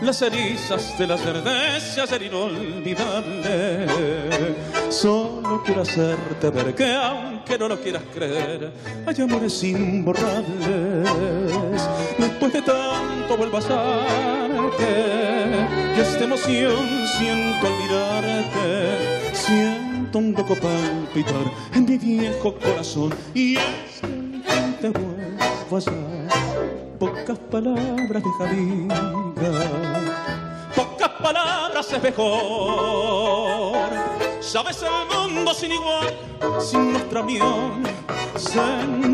[0.09, 3.85] Las cenizas de las verdes y hacer inolvidable.
[4.89, 8.71] Solo quiero hacerte ver que aunque no lo quieras creer,
[9.05, 11.07] hay amores imborrables.
[12.17, 14.87] Después de tanto vuelvo a pasarte,
[15.95, 19.35] y esta emoción siento al mirarte.
[19.35, 26.18] Siento un loco palpitar en mi viejo corazón y es que te vuelvo a
[26.99, 29.51] pocas palabras de amiga
[30.75, 33.89] pocas palabras es mejor.
[34.41, 36.13] Sabes el mundo sin igual
[36.59, 37.83] sin nuestra unión
[38.35, 39.11] sentimental.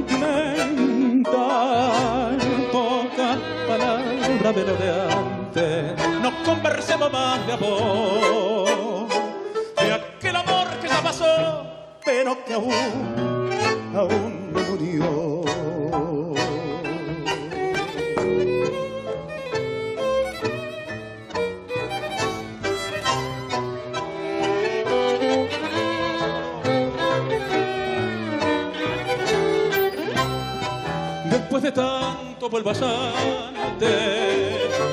[2.71, 5.95] Pocas palabras de lo de antes.
[6.21, 8.65] Nos conversemos más de amor.
[12.05, 12.71] Pero que aún,
[13.95, 16.14] aún no murió.
[31.55, 33.87] Después de tanto vuelvo a sanarte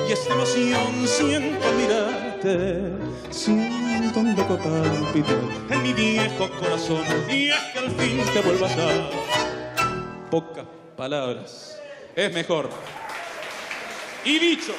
[0.09, 2.93] y esta emoción siento mirarte,
[3.31, 5.33] siento un loco palpito
[5.71, 9.11] en mi viejo corazón y es que al fin te vuelvo a dar.
[10.31, 10.65] Pocas
[10.97, 11.81] palabras
[12.15, 12.71] es mejor.
[14.25, 14.73] Y dicho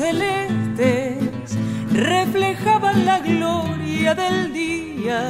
[0.00, 1.58] celestes
[1.92, 5.20] reflejaban la gloria del día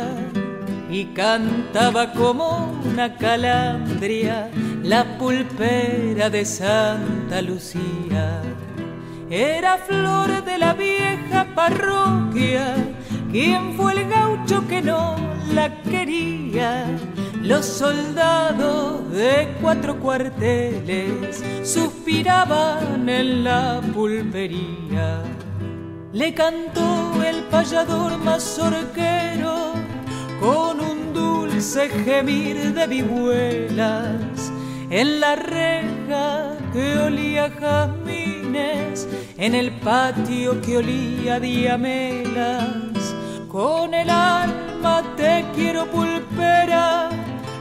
[0.89, 4.49] y cantaba como una calandria
[4.85, 8.43] la pulpera de Santa Lucía.
[9.29, 12.77] Era flor de la vieja parroquia,
[13.33, 15.17] quien fue el gaucho que no
[15.53, 16.87] la quería.
[17.43, 25.23] Los soldados de cuatro cuarteles suspiraban en la pulpería.
[26.13, 29.73] Le cantó el payador mazorquero
[30.39, 34.53] con un dulce gemir de vihuelas
[34.91, 42.61] en la reja que olía jazmines, en el patio que olía diamelas.
[43.49, 47.09] Con el alma te quiero pulpera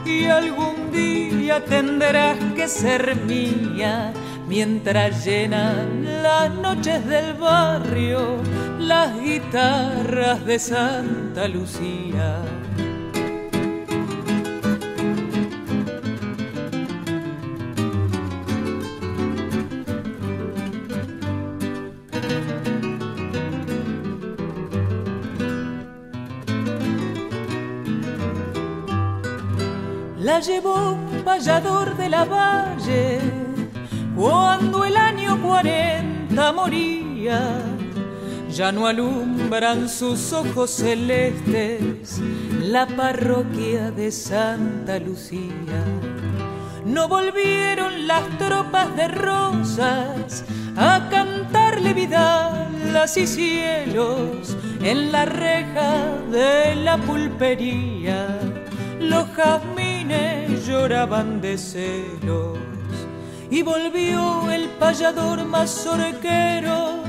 [0.04, 4.12] y algún día tendrás que ser mía
[4.48, 8.38] mientras llenan las noches del barrio
[8.78, 12.59] las guitarras de Santa Lucía.
[30.40, 33.18] Llevó payador de la valle
[34.16, 37.62] cuando el año 40 moría.
[38.50, 42.22] Ya no alumbran sus ojos celestes
[42.62, 45.84] la parroquia de Santa Lucía.
[46.86, 56.76] No volvieron las tropas de rosas a cantarle vidalas y cielos en la reja de
[56.76, 58.38] la pulpería.
[58.98, 59.79] Los jazmines
[60.66, 62.58] lloraban de celos
[63.50, 67.02] y volvió el payador mazorquero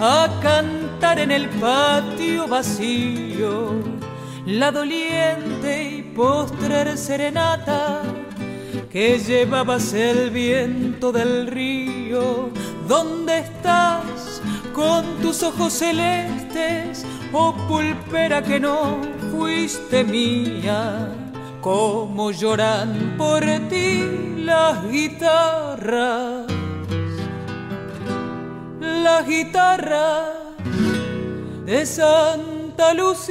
[0.00, 3.72] a cantar en el patio vacío
[4.46, 8.02] la doliente y postrer serenata
[8.90, 12.50] que llevabas el viento del río.
[12.86, 14.40] ¿Dónde estás
[14.72, 19.00] con tus ojos celestes, oh pulpera que no
[19.32, 21.25] fuiste mía?
[21.66, 26.46] Cómo lloran por ti las guitarras,
[28.78, 30.30] las guitarras
[31.64, 33.26] de Santa Lucía.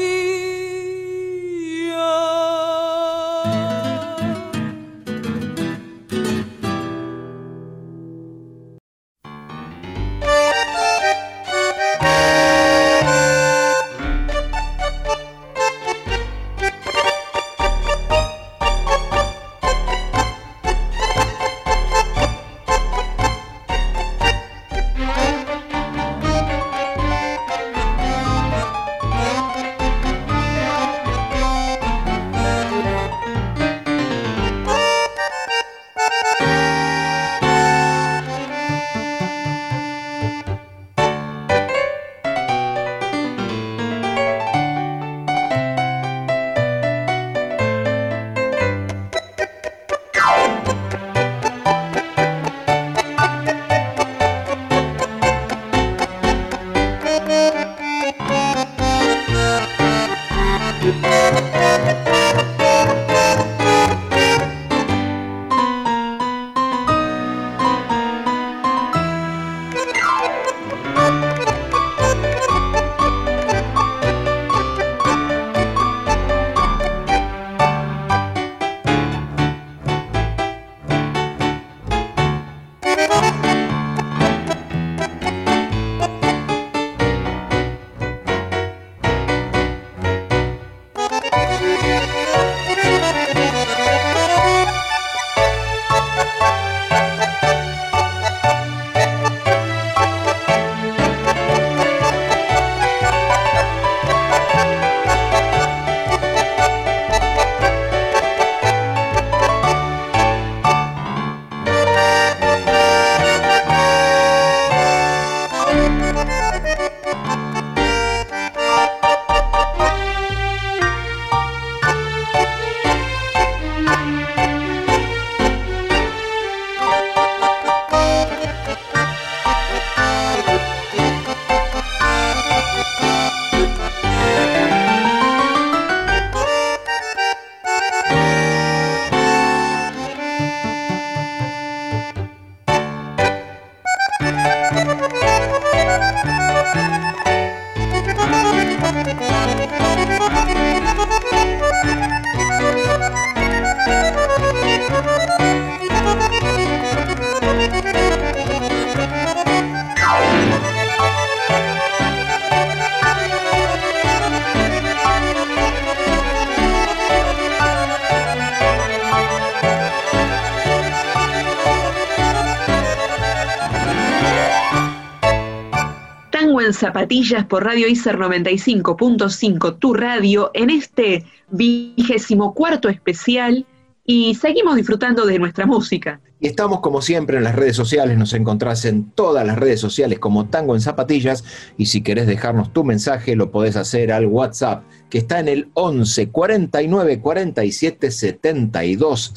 [177.05, 183.63] Zapatillas por Radio ICER 95.5, tu radio, en este vigésimo cuarto especial
[184.03, 186.19] y seguimos disfrutando de nuestra música.
[186.39, 190.17] Y estamos como siempre en las redes sociales, nos encontrás en todas las redes sociales
[190.17, 191.43] como Tango en Zapatillas
[191.77, 195.69] y si querés dejarnos tu mensaje lo podés hacer al WhatsApp que está en el
[195.75, 199.31] 11 49 47 72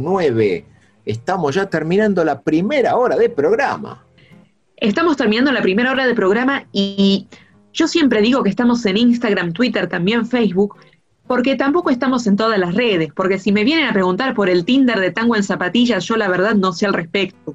[0.00, 0.64] 09.
[1.04, 4.07] Estamos ya terminando la primera hora de programa.
[4.80, 7.26] Estamos terminando la primera hora de programa y
[7.72, 10.76] yo siempre digo que estamos en Instagram, Twitter, también Facebook,
[11.26, 14.64] porque tampoco estamos en todas las redes, porque si me vienen a preguntar por el
[14.64, 17.54] Tinder de Tango en Zapatillas, yo la verdad no sé al respecto.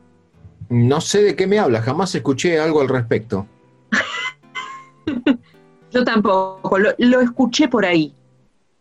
[0.70, 3.48] No sé de qué me habla, jamás escuché algo al respecto.
[5.92, 8.14] yo tampoco, lo, escuché por ahí.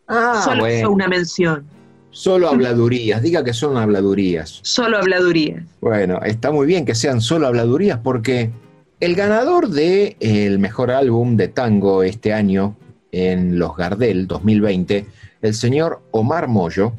[0.07, 0.91] Ah, Solo bueno.
[0.91, 1.65] una mención.
[2.13, 4.59] Solo habladurías, diga que son habladurías.
[4.61, 5.63] Solo habladurías.
[5.81, 8.51] Bueno, está muy bien que sean solo habladurías porque
[8.99, 12.77] el ganador del el mejor álbum de tango este año
[13.11, 15.05] en los Gardel 2020,
[15.41, 16.93] el señor Omar Moyo,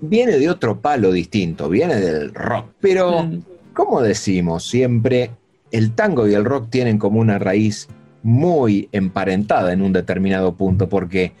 [0.00, 2.66] viene de otro palo distinto, viene del rock.
[2.80, 3.42] Pero, Mm.
[3.74, 5.30] como decimos siempre,
[5.70, 7.88] el tango y el rock tienen como una raíz
[8.22, 11.32] muy emparentada en un determinado punto, porque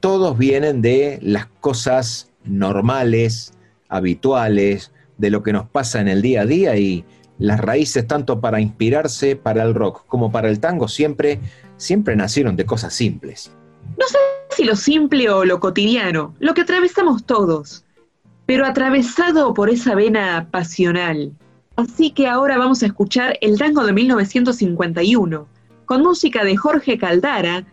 [0.00, 3.54] todos vienen de las cosas normales,
[3.88, 7.04] habituales, de lo que nos pasa en el día a día y
[7.38, 11.40] las raíces tanto para inspirarse para el rock como para el tango siempre,
[11.76, 13.50] siempre nacieron de cosas simples.
[13.98, 14.18] No sé
[14.50, 17.84] si lo simple o lo cotidiano, lo que atravesamos todos,
[18.46, 21.32] pero atravesado por esa vena pasional.
[21.76, 25.48] Así que ahora vamos a escuchar el tango de 1951,
[25.86, 27.66] con música de Jorge Caldara,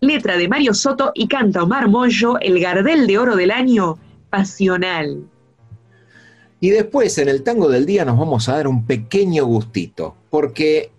[0.00, 3.98] letra de Mario Soto y canta Omar Moyo, el Gardel de Oro del Año,
[4.30, 5.24] Pasional.
[6.60, 10.90] Y después en el tango del día nos vamos a dar un pequeño gustito, porque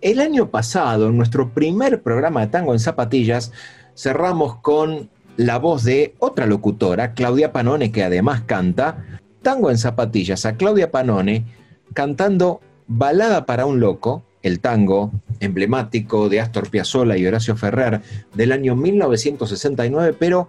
[0.00, 3.52] el año pasado, en nuestro primer programa de tango en zapatillas,
[3.96, 10.44] cerramos con la voz de otra locutora, Claudia Panone, que además canta Tango en zapatillas,
[10.46, 11.46] a Claudia Panone
[11.94, 18.00] cantando Balada para un loco, el tango emblemático de Astor Piazzolla y Horacio Ferrer
[18.34, 20.48] del año 1969, pero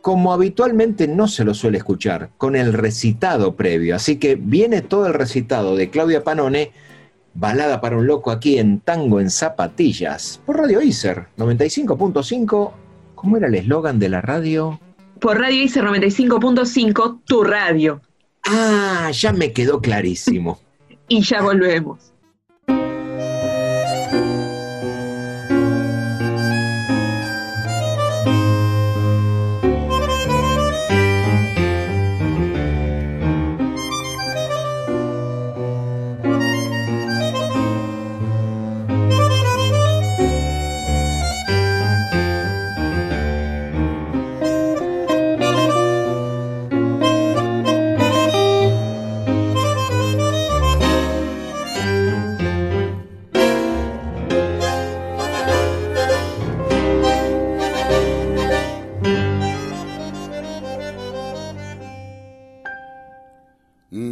[0.00, 3.96] como habitualmente no se lo suele escuchar, con el recitado previo.
[3.96, 6.70] Así que viene todo el recitado de Claudia Panone,
[7.34, 12.72] balada para un loco aquí en Tango en Zapatillas, por Radio Iser 95.5.
[13.16, 14.78] ¿Cómo era el eslogan de la radio?
[15.20, 18.02] Por Radio ICER 95.5, tu radio.
[18.44, 20.60] Ah, ya me quedó clarísimo.
[21.08, 22.12] Y ya volvemos.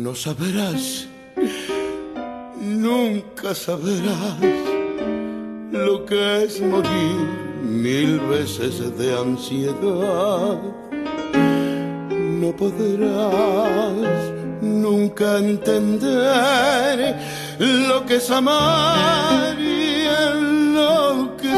[0.05, 1.09] No sabrás,
[2.61, 4.37] nunca sabrás
[5.73, 7.17] lo que es morir
[7.63, 10.61] mil veces de ansiedad.
[12.13, 14.21] No podrás
[14.61, 17.17] nunca entender
[17.59, 21.55] lo que es amar y enloquecer.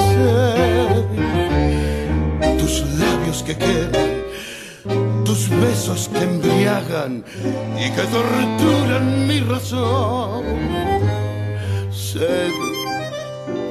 [2.61, 4.26] Tus labios que queman
[5.37, 7.23] tus besos que embriagan
[7.79, 10.45] y que torturan mi razón.
[11.91, 12.53] Sed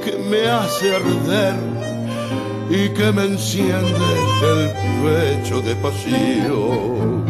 [0.04, 1.56] que me hace arder
[2.70, 4.10] y que me enciende
[4.52, 4.62] el
[5.02, 7.24] pecho de pasión.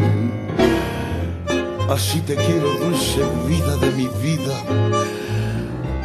[1.88, 4.56] Así te quiero, dulce vida de mi vida.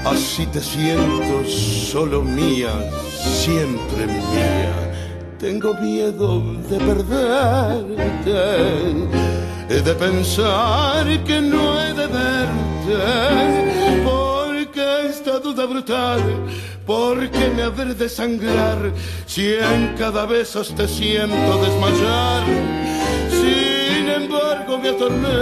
[0.06, 2.72] Así te siento solo mía,
[3.44, 4.91] siempre mía
[5.42, 8.42] tengo miedo de perderte,
[9.68, 13.00] de pensar que no he de verte,
[14.04, 16.22] porque esta duda brutal,
[16.86, 18.94] porque me habré de sangrar,
[19.26, 22.44] si en cada beso te siento desmayar,
[23.42, 25.42] sin embargo me atormento,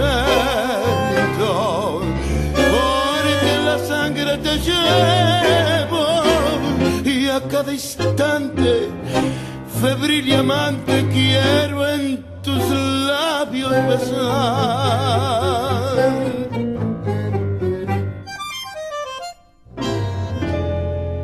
[2.74, 6.06] porque la sangre te llevo
[7.04, 8.88] y a cada instante
[9.80, 14.10] febril y amante quiero en tus labios besar.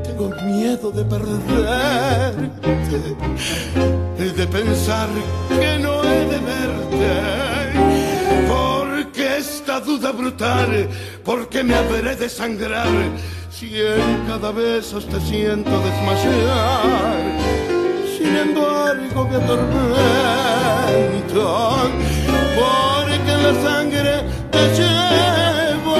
[0.04, 2.98] tengo miedo de perderte,
[4.16, 5.08] de pensar
[5.60, 7.12] que no he de verte,
[8.48, 10.88] porque esta duda brutal,
[11.22, 12.88] porque me habré de sangrar
[13.50, 17.65] si en cada beso te siento desmayar.
[18.36, 19.72] Sin embargo me atormento,
[22.54, 24.14] porque la sangre
[24.50, 25.96] te llevo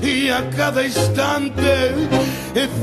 [0.00, 1.94] y a cada instante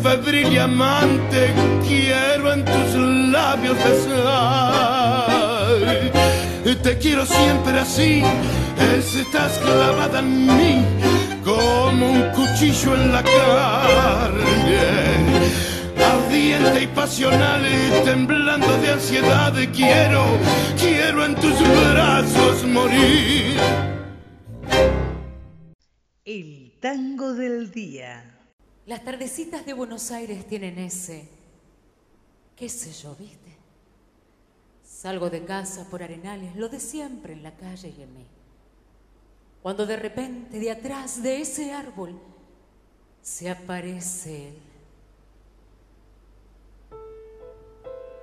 [0.03, 1.53] febril y amante
[1.87, 2.95] quiero en tus
[3.31, 5.27] labios besar.
[6.83, 8.23] Te quiero siempre así,
[8.77, 10.85] estás clavada en mí
[11.45, 14.85] como un cuchillo en la carne.
[15.97, 17.63] Ardiente y pasional,
[18.03, 20.23] temblando de ansiedad, quiero,
[20.79, 23.57] quiero en tus brazos morir.
[26.23, 28.31] El tango del día.
[28.85, 31.27] Las tardecitas de Buenos Aires tienen ese,
[32.55, 33.57] qué sé yo, ¿viste?
[34.83, 38.27] Salgo de casa por arenales, lo de siempre en la calle y en mí.
[39.63, 42.19] Cuando de repente de atrás de ese árbol
[43.23, 44.64] se aparece él.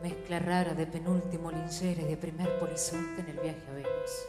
[0.03, 4.27] Mezcla rara de penúltimo linchera y de primer polizonte en el viaje a Venus.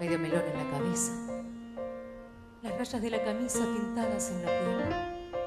[0.00, 1.12] Medio melón en la cabeza
[2.62, 5.40] las rayas de la camisa pintadas en la piel,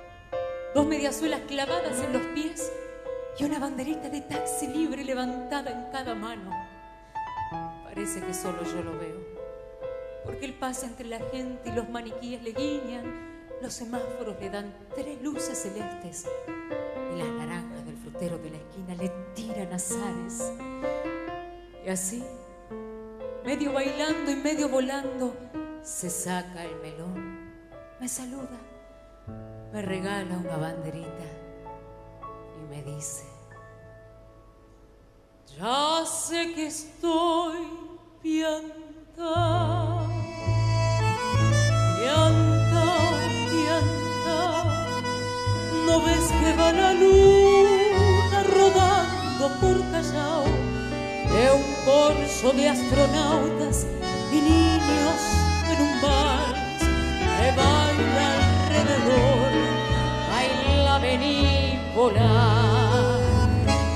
[0.74, 2.71] dos mediasuelas clavadas en los pies
[3.38, 6.49] y una banderita de taxi libre levantada en cada mano.
[7.84, 9.19] Parece que solo yo lo veo,
[10.26, 13.03] porque él pasa entre la gente y los maniquíes le guiñan,
[13.61, 16.26] los semáforos le dan tres luces celestes
[17.13, 17.82] y las naranjas
[18.14, 20.51] del frutero de la esquina le tiran azares.
[21.86, 22.24] Y así,
[23.43, 25.36] medio bailando y medio volando,
[25.82, 27.51] se saca el melón,
[27.99, 28.59] me saluda,
[29.72, 31.26] me regala una banderita
[32.57, 33.26] y me dice,
[35.57, 37.68] ya sé que estoy
[38.22, 40.07] pianta,
[41.99, 42.86] pianta,
[43.51, 44.64] pianta,
[45.86, 47.22] no ves que va la luna
[49.43, 50.43] rodando por Callao
[51.33, 53.85] de un corso de astronautas
[54.31, 55.19] y niños
[55.69, 58.27] en un vals que baila
[58.67, 59.51] alrededor,
[60.29, 63.19] baila venir volar.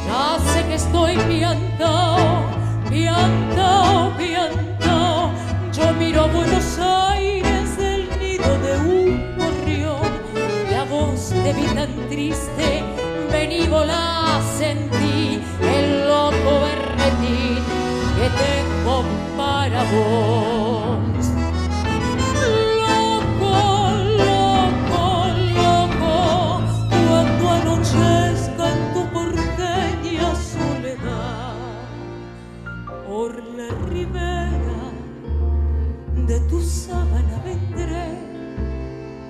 [0.05, 2.45] Ya sé que estoy piantao,
[2.89, 5.31] piantao, piantao.
[5.71, 10.11] Yo miro a Buenos Aires del nido de un gorrión,
[10.71, 12.83] la voz de mi tan triste,
[13.37, 17.61] vení volá, sentí el loco berretín
[18.17, 18.95] que tengo
[19.37, 21.25] para vos.
[22.83, 23.53] Loco,
[24.23, 25.03] loco,
[25.61, 26.15] loco,
[27.07, 31.53] cuando anochezca en tu porteña soledad,
[33.07, 34.81] por la ribera
[36.29, 38.07] de tu sábana vendré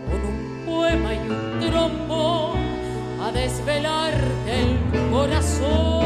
[0.07, 2.06] con un poema y un trombón a
[3.37, 4.71] desvelarte el
[5.11, 6.05] corazón.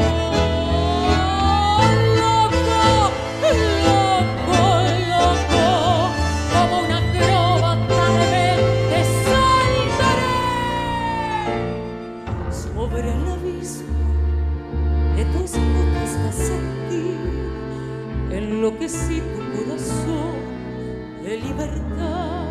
[2.18, 2.58] Loco,
[3.88, 4.60] loco,
[5.12, 5.66] loco,
[6.52, 10.36] como una acróbata de mente saltaré
[12.52, 14.06] sobre el abismo
[15.16, 17.22] de tus botas a sentir
[18.30, 20.34] enloquecí tu corazón
[21.24, 22.46] de libertad.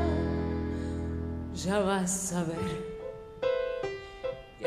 [1.54, 2.91] Ya vas a ver.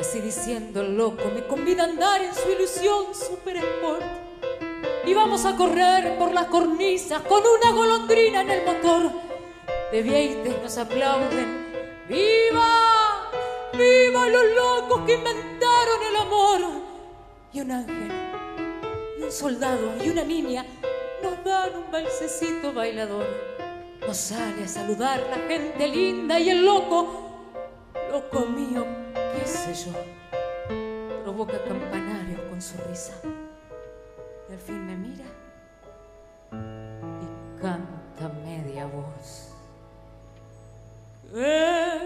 [0.07, 4.05] Así diciendo loco me convida a andar en su ilusión super sport.
[5.07, 9.11] Y vamos a correr por las cornisas con una golondrina en el motor.
[9.91, 11.73] De vieites nos aplauden.
[12.07, 13.31] ¡Viva!
[13.73, 16.61] ¡Viva los locos que inventaron el amor!
[17.55, 18.13] Y un ángel,
[19.19, 20.67] y un soldado, y una niña
[21.23, 23.27] nos dan un balsecito bailador.
[24.07, 27.09] Nos sale a saludar la gente linda y el loco,
[28.11, 29.04] loco mío,
[29.35, 29.93] qué sé yo,
[31.23, 33.15] provoca campanarios con su risa.
[34.49, 35.25] Y al fin me mira
[36.53, 39.51] y canta media voz.
[41.33, 42.04] Quéreme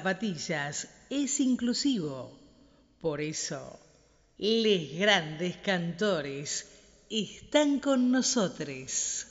[0.00, 2.32] zapatillas es inclusivo.
[3.02, 3.78] Por eso,
[4.38, 6.66] les grandes cantores
[7.10, 9.26] están con nosotros.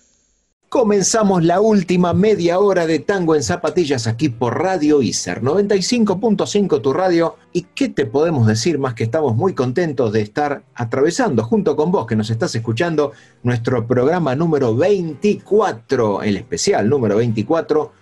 [0.70, 6.93] Comenzamos la última media hora de tango en zapatillas aquí por Radio ICER 95.5 tu
[6.93, 7.38] radio.
[7.51, 11.91] ¿Y qué te podemos decir más que estamos muy contentos de estar atravesando junto con
[11.91, 17.99] vos que nos estás escuchando nuestro programa número 24, el especial número 24,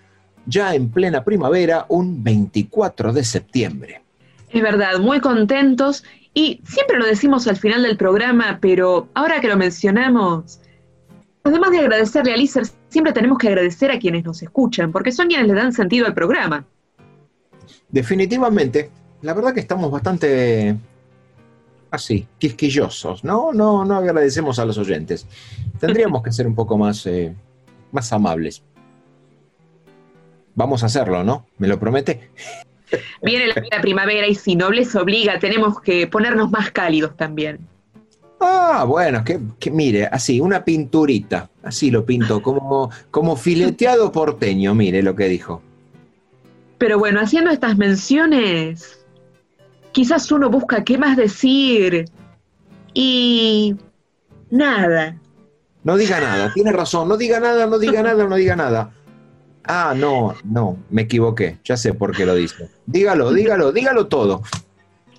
[0.48, 4.02] ya en plena primavera, un 24 de septiembre.
[4.50, 9.48] Es verdad, muy contentos y siempre lo decimos al final del programa, pero ahora que
[9.48, 10.60] lo mencionamos,
[11.44, 15.28] además de agradecerle a Lícer, siempre tenemos que agradecer a quienes nos escuchan, porque son
[15.28, 16.66] quienes le dan sentido al programa.
[17.90, 18.90] Definitivamente,
[19.22, 20.76] la verdad que estamos bastante
[21.92, 23.54] así, quisquillosos, ¿no?
[23.54, 25.26] No, no agradecemos a los oyentes.
[25.80, 27.34] Tendríamos que ser un poco más, eh,
[27.92, 28.62] más amables.
[30.58, 31.46] Vamos a hacerlo, ¿no?
[31.60, 32.32] ¿Me lo promete?
[33.22, 37.60] Viene la, la primavera y si no les obliga, tenemos que ponernos más cálidos también.
[38.40, 44.74] Ah, bueno, que, que mire, así, una pinturita, así lo pinto, como, como fileteado porteño,
[44.74, 45.62] mire lo que dijo.
[46.80, 49.06] Pero bueno, haciendo estas menciones,
[49.92, 52.06] quizás uno busca qué más decir
[52.96, 53.76] y
[54.50, 55.20] nada.
[55.84, 58.92] No diga nada, tiene razón, no diga nada, no diga nada, no diga nada.
[59.68, 62.70] Ah, no, no, me equivoqué, ya sé por qué lo dice.
[62.86, 64.42] Dígalo, dígalo, dígalo todo.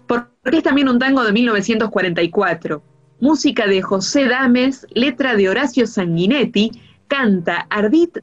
[0.06, 2.82] Porque es también un tango de 1944.
[3.20, 6.70] Música de José Dames, letra de Horacio Sanguinetti,
[7.08, 8.18] canta Ardit,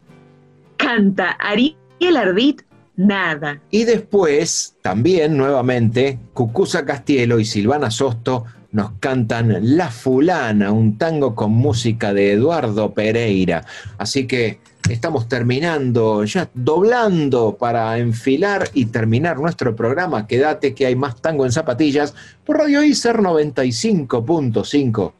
[0.77, 2.61] canta Ariel Ardit,
[2.95, 3.61] nada.
[3.69, 11.33] Y después, también nuevamente, Cucuza Castielo y Silvana Sosto nos cantan La Fulana, un tango
[11.35, 13.65] con música de Eduardo Pereira.
[13.97, 14.59] Así que
[14.89, 20.27] estamos terminando, ya doblando para enfilar y terminar nuestro programa.
[20.27, 22.13] Quédate que hay más tango en zapatillas
[22.45, 25.13] por Radio ICER 95.5.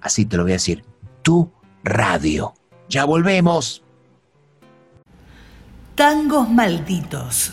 [0.00, 0.84] Así te lo voy a decir,
[1.22, 1.50] tu
[1.84, 2.54] radio.
[2.88, 3.82] Ya volvemos.
[5.94, 7.52] Tangos malditos.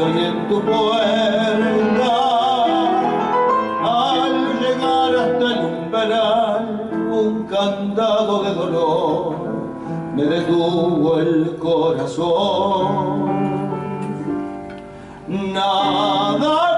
[0.00, 1.02] hay en tu puerta.
[3.84, 9.34] Al llegar hasta el umbral, un candado de dolor
[10.14, 13.22] me detuvo el corazón.
[15.28, 16.71] Nada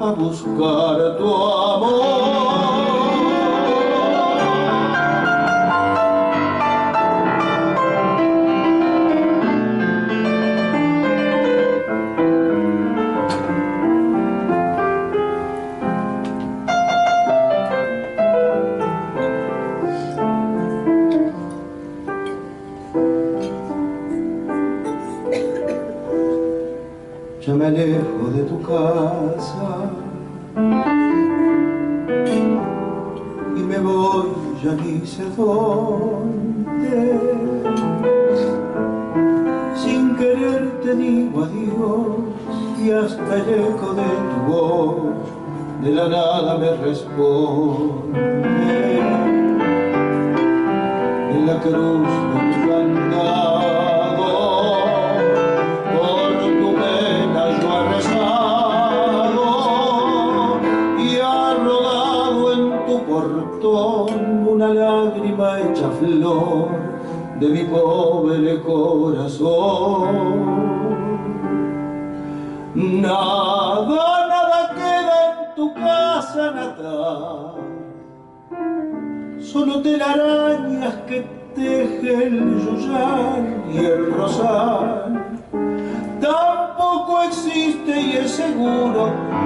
[0.00, 2.25] a buscar tu amor.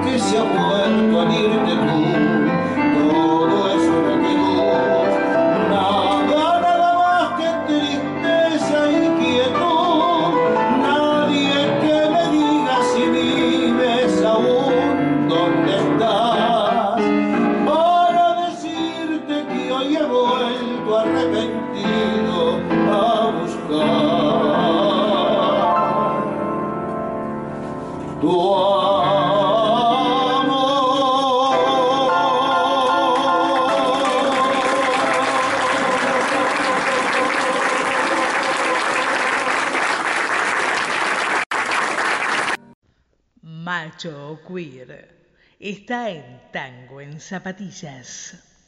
[0.03, 0.80] 对想我
[45.91, 48.60] está en Tango en Zapatillas.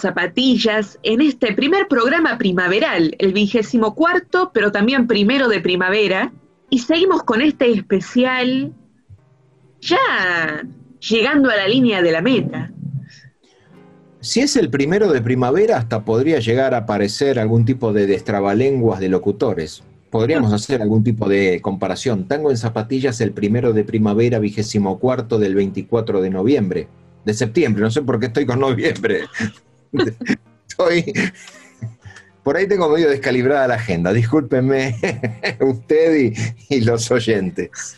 [0.00, 6.32] zapatillas en este primer programa primaveral, el vigésimo cuarto, pero también primero de primavera.
[6.70, 8.72] Y seguimos con este especial
[9.80, 10.64] ya
[11.00, 12.70] llegando a la línea de la meta.
[14.20, 19.00] Si es el primero de primavera, hasta podría llegar a aparecer algún tipo de destrabalenguas
[19.00, 19.82] de locutores.
[20.10, 22.28] Podríamos hacer algún tipo de comparación.
[22.28, 26.88] Tango en zapatillas el primero de primavera, vigésimo cuarto del 24 de noviembre.
[27.24, 29.22] De septiembre, no sé por qué estoy con noviembre.
[30.68, 31.12] Estoy
[32.42, 34.12] Por ahí tengo medio descalibrada la agenda.
[34.12, 34.96] Discúlpenme
[35.60, 36.32] usted
[36.68, 37.96] y, los oyentes.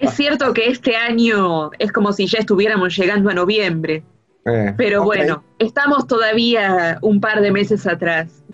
[0.00, 4.02] Es cierto que este año es como si ya estuviéramos llegando a noviembre.
[4.46, 8.44] Eh, pero bueno, estamos todavía un par de meses atrás.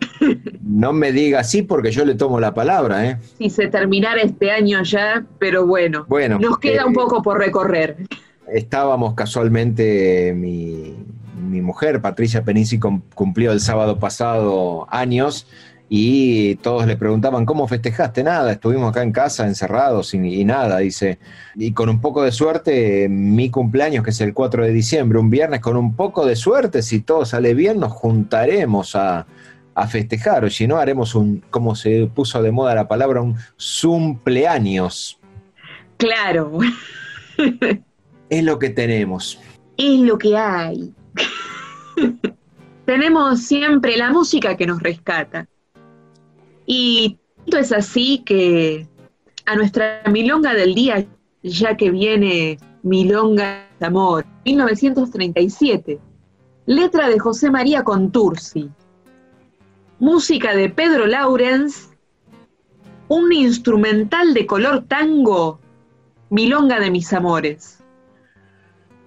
[0.62, 3.18] No me diga así porque yo le tomo la palabra, ¿eh?
[3.38, 7.38] Si se terminara este año ya, pero bueno, bueno nos queda un eh, poco por
[7.38, 7.98] recorrer.
[8.48, 10.96] Estábamos casualmente mi,
[11.62, 15.46] mujer, Patricia Penisi, cumplió el sábado pasado años
[15.94, 18.24] y todos le preguntaban, ¿cómo festejaste?
[18.24, 21.18] Nada, estuvimos acá en casa encerrados y, nada, dice.
[21.54, 25.28] Y con un poco de suerte, mi cumpleaños, que es el 4 de diciembre, un
[25.28, 29.26] viernes, con un poco de suerte, si todo sale bien, nos juntaremos a,
[29.74, 33.36] a festejar, o si no, haremos un, como se puso de moda la palabra, un
[33.82, 35.18] cumpleaños.
[35.98, 36.58] Claro.
[38.30, 39.38] es lo que tenemos.
[39.76, 40.94] Es lo que hay.
[42.86, 45.48] Tenemos siempre la música que nos rescata.
[46.66, 48.88] Y tanto es así que
[49.46, 51.06] a nuestra milonga del día,
[51.42, 56.00] ya que viene Milonga de Amor, 1937,
[56.66, 58.70] letra de José María Contursi,
[59.98, 61.90] música de Pedro Laurens,
[63.08, 65.60] un instrumental de color tango,
[66.30, 67.81] Milonga de mis amores.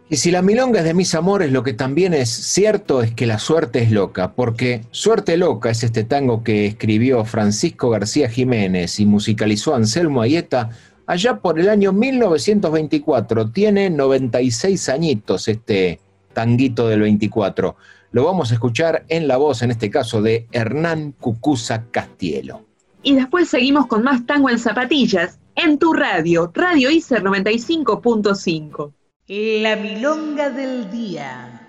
[0.08, 3.26] Y si la milonga es de mis amores, lo que también es cierto es que
[3.26, 9.00] la suerte es loca, porque Suerte Loca es este tango que escribió Francisco García Jiménez
[9.00, 10.70] y musicalizó Anselmo Ayeta
[11.08, 13.50] allá por el año 1924.
[13.50, 16.00] Tiene 96 añitos este
[16.34, 17.76] tanguito del 24.
[18.12, 22.64] Lo vamos a escuchar en la voz, en este caso, de Hernán Cucuza Castielo.
[23.02, 28.92] Y después seguimos con más tango en zapatillas, en tu radio, Radio ICER 95.5.
[29.28, 31.60] La milonga del día.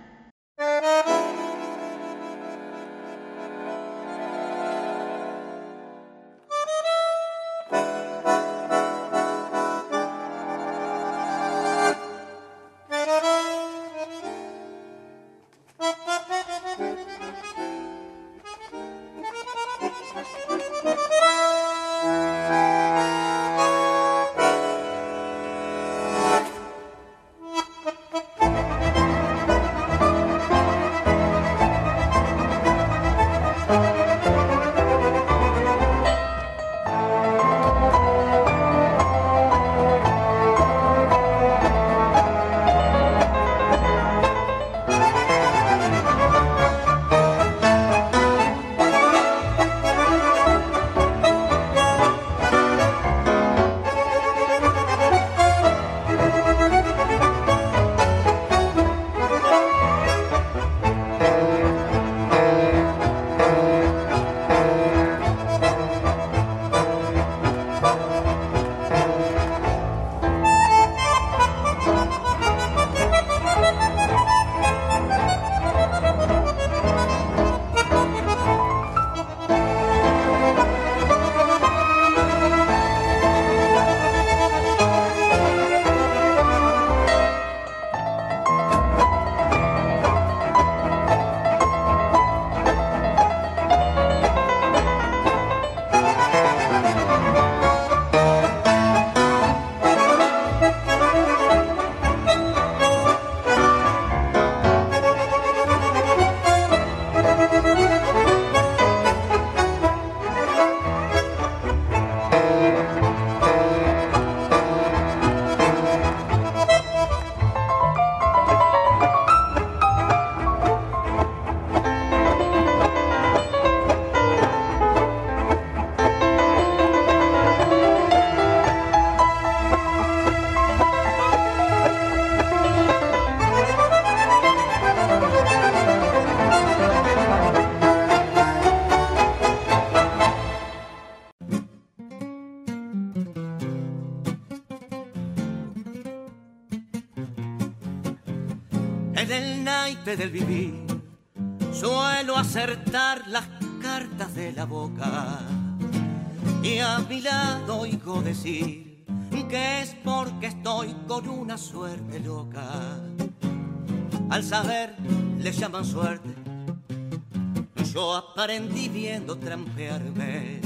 [168.56, 170.60] Aprendí viendo trampearme.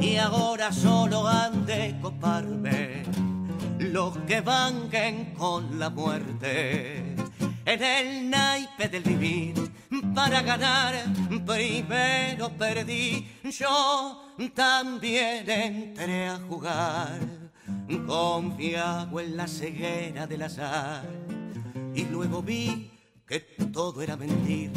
[0.00, 3.02] Y ahora solo han de coparme.
[3.80, 7.16] Los que banquen con la muerte
[7.64, 9.54] en el naipe del vivir.
[10.14, 10.94] Para ganar
[11.44, 14.22] primero perdí, yo
[14.54, 17.18] también entré a jugar,
[18.06, 21.04] confiado en la ceguera del azar,
[21.94, 22.90] y luego vi
[23.26, 24.70] que todo era mentir,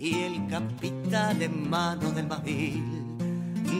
[0.00, 2.82] y el capital en manos del más vil.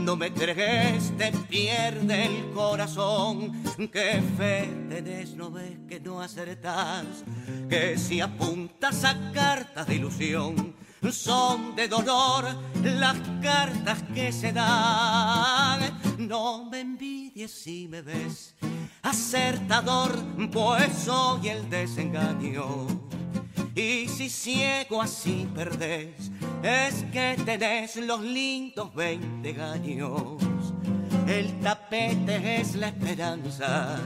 [0.04, 3.62] No me crees, te pierde el corazón.
[3.90, 7.06] Que fe tenés, no ves que no acertás.
[7.68, 10.76] Que si apuntas a cartas de ilusión,
[11.10, 12.44] son de dolor
[12.84, 15.80] las cartas que se dan.
[16.18, 18.54] No me envidies si me ves
[19.02, 20.12] acertador,
[20.52, 22.86] pues soy el desengaño.
[23.74, 26.30] Y si ciego así perdés,
[26.62, 30.42] es que tenés los lindos 20 años.
[31.26, 34.00] El tapete es la esperanza,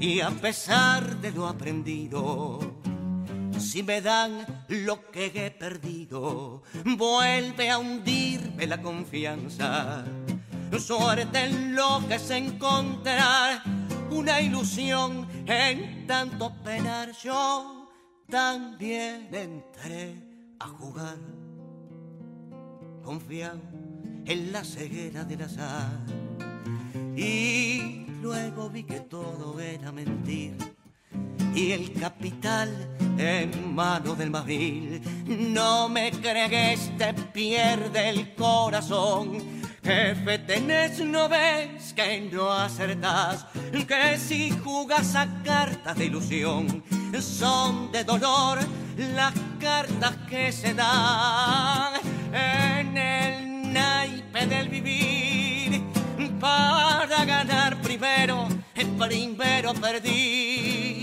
[0.00, 2.58] y a pesar de lo aprendido,
[3.58, 10.04] si me dan lo que he perdido, vuelve a hundirme la confianza.
[10.78, 13.62] Suerte en lo que se encontrar
[14.10, 17.12] una ilusión en tanto penar.
[17.22, 17.81] Yo
[18.32, 20.14] también entré
[20.58, 21.18] a jugar,
[23.04, 23.60] confiado
[24.24, 26.00] en la ceguera del azar.
[27.14, 30.56] Y luego vi que todo era mentir
[31.54, 32.70] y el capital
[33.18, 34.46] en mano del más
[35.26, 39.62] No me crees, te pierde el corazón.
[39.84, 43.44] Jefe, tenés, no ves que no acertás,
[43.86, 46.82] que si jugas a cartas de ilusión,
[47.20, 48.58] son de dolor
[48.96, 51.94] las cartas que se dan
[52.32, 55.82] en el naipe del vivir.
[56.40, 58.48] Para ganar primero,
[58.98, 61.02] primero perdí.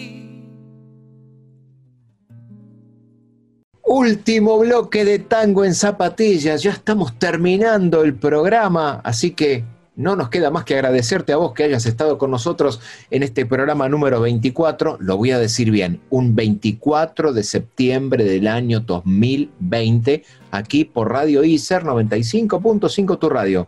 [3.84, 9.64] Último bloque de tango en zapatillas, ya estamos terminando el programa, así que
[9.99, 12.80] no nos queda más que agradecerte a vos que hayas estado con nosotros
[13.11, 18.47] en este programa número 24, lo voy a decir bien, un 24 de septiembre del
[18.47, 23.67] año 2020, aquí por Radio ICER 95.5 tu radio.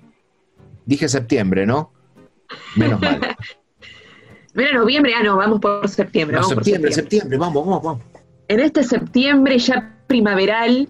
[0.85, 1.91] Dije septiembre, ¿no?
[2.77, 3.19] Menos mal.
[4.53, 6.37] Mira, noviembre, ah, no, vamos por septiembre.
[6.37, 8.03] No, vamos septiembre, por septiembre, vamos, vamos, vamos.
[8.47, 10.87] En este septiembre ya primaveral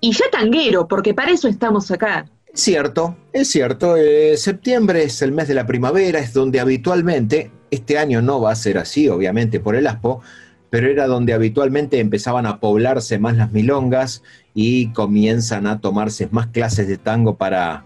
[0.00, 2.26] y ya tanguero, porque para eso estamos acá.
[2.52, 3.96] Cierto, es cierto.
[3.96, 8.52] Eh, septiembre es el mes de la primavera, es donde habitualmente, este año no va
[8.52, 10.22] a ser así, obviamente, por el ASPO,
[10.70, 14.22] pero era donde habitualmente empezaban a poblarse más las milongas
[14.54, 17.84] y comienzan a tomarse más clases de tango para,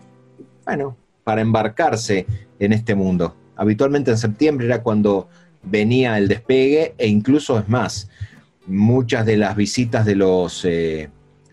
[0.67, 2.27] bueno, para embarcarse
[2.59, 3.35] en este mundo.
[3.57, 5.29] Habitualmente en septiembre era cuando
[5.63, 8.11] venía el despegue e incluso es más,
[8.67, 11.09] muchas de las visitas de los, eh,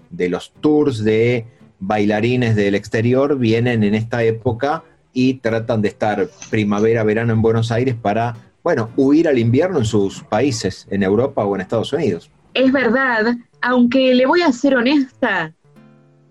[0.09, 1.45] de los tours de
[1.79, 4.83] bailarines del exterior vienen en esta época
[5.13, 9.85] y tratan de estar primavera, verano en Buenos Aires para, bueno, huir al invierno en
[9.85, 12.29] sus países, en Europa o en Estados Unidos.
[12.53, 15.53] Es verdad, aunque le voy a ser honesta,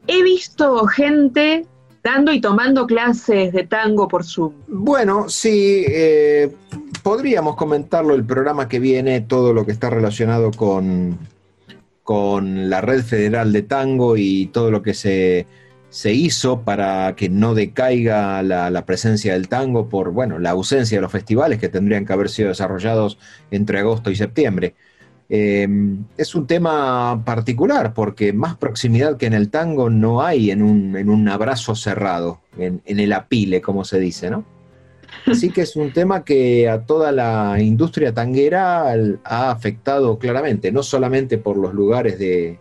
[0.06, 1.66] he visto gente
[2.02, 4.52] dando y tomando clases de tango por Zoom.
[4.68, 6.54] Bueno, sí, eh,
[7.02, 11.18] podríamos comentarlo el programa que viene, todo lo que está relacionado con,
[12.04, 15.46] con la Red Federal de Tango y todo lo que se,
[16.04, 21.10] hizo para que no decaiga la, presencia del tango por bueno, la ausencia de los
[21.10, 23.18] festivales que tendrían que haber sido desarrollados
[23.50, 24.74] entre agosto y septiembre.
[25.30, 25.66] Eh,
[26.18, 31.28] es un tema particular porque más proximidad que en el tango no hay en un,
[31.28, 34.44] abrazo cerrado, en, el apile, como se dice, ¿no?
[35.26, 38.92] Así que es un tema que a toda la industria tanguera
[39.24, 42.58] ha afectado claramente, no solamente por los lugares de,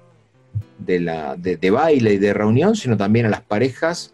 [0.79, 4.13] de, baile y de reunión, sino también a las parejas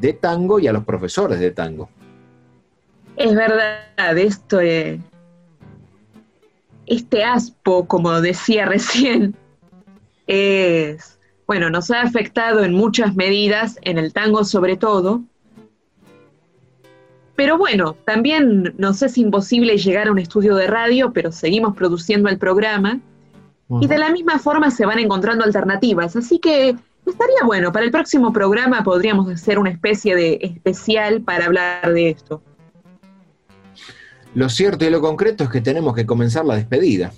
[0.00, 1.88] de tango y a los profesores de tango.
[3.16, 5.00] Es verdad, esto es,
[6.86, 9.34] este aspo, como decía recién,
[10.26, 15.22] es, bueno, nos ha afectado en muchas medidas, en el tango sobre todo,
[17.40, 22.28] pero bueno, también nos es imposible llegar a un estudio de radio, pero seguimos produciendo
[22.28, 23.00] el programa.
[23.80, 26.16] Y de la misma forma se van encontrando alternativas.
[26.16, 26.76] Así que
[27.06, 32.10] estaría bueno, para el próximo programa podríamos hacer una especie de especial para hablar de
[32.10, 32.42] esto.
[34.34, 37.10] Lo cierto y lo concreto es que tenemos que comenzar la despedida.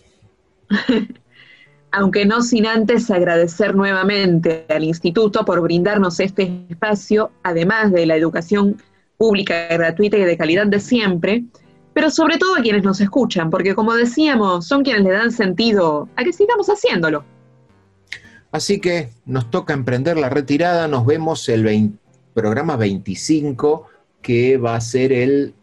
[1.90, 8.14] Aunque no sin antes agradecer nuevamente al instituto por brindarnos este espacio, además de la
[8.14, 8.76] educación
[9.22, 11.44] pública, gratuita y de calidad de siempre,
[11.94, 16.08] pero sobre todo a quienes nos escuchan, porque como decíamos, son quienes le dan sentido
[16.16, 17.24] a que sigamos haciéndolo.
[18.50, 21.92] Así que nos toca emprender la retirada, nos vemos el
[22.34, 23.86] programa 25,
[24.20, 25.54] que va a ser el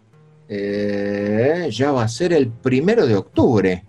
[0.47, 3.83] eh, ya va a ser el primero de octubre.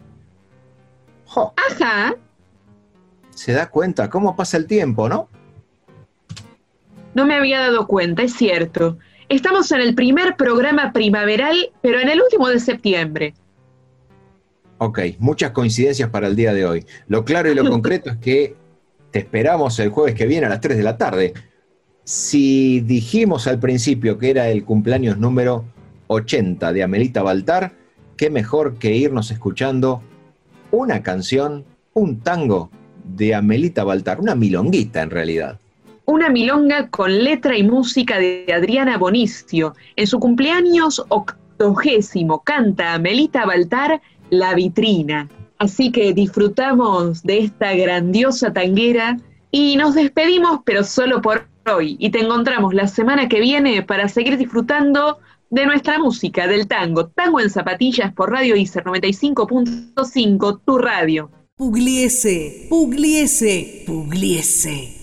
[1.29, 2.17] Ajá.
[3.31, 5.29] Se da cuenta cómo pasa el tiempo, ¿no?
[7.15, 8.99] No me había dado cuenta, es cierto.
[9.31, 13.33] Estamos en el primer programa primaveral, pero en el último de septiembre.
[14.79, 16.85] Ok, muchas coincidencias para el día de hoy.
[17.07, 18.57] Lo claro y lo concreto es que
[19.13, 21.33] te esperamos el jueves que viene a las 3 de la tarde.
[22.03, 25.65] Si dijimos al principio que era el cumpleaños número
[26.09, 27.71] 80 de Amelita Baltar,
[28.17, 30.03] qué mejor que irnos escuchando
[30.73, 32.69] una canción, un tango
[33.05, 35.61] de Amelita Baltar, una milonguita en realidad.
[36.11, 39.77] Una milonga con letra y música de Adriana Bonicio.
[39.95, 45.29] En su cumpleaños octogésimo canta Amelita Baltar La Vitrina.
[45.59, 49.19] Así que disfrutamos de esta grandiosa tanguera
[49.53, 51.95] y nos despedimos, pero solo por hoy.
[52.01, 55.19] Y te encontramos la semana que viene para seguir disfrutando
[55.51, 57.07] de nuestra música, del tango.
[57.07, 61.31] Tango en zapatillas por Radio ICER 95.5, tu radio.
[61.55, 65.00] Pugliese, Pugliese, Pugliese.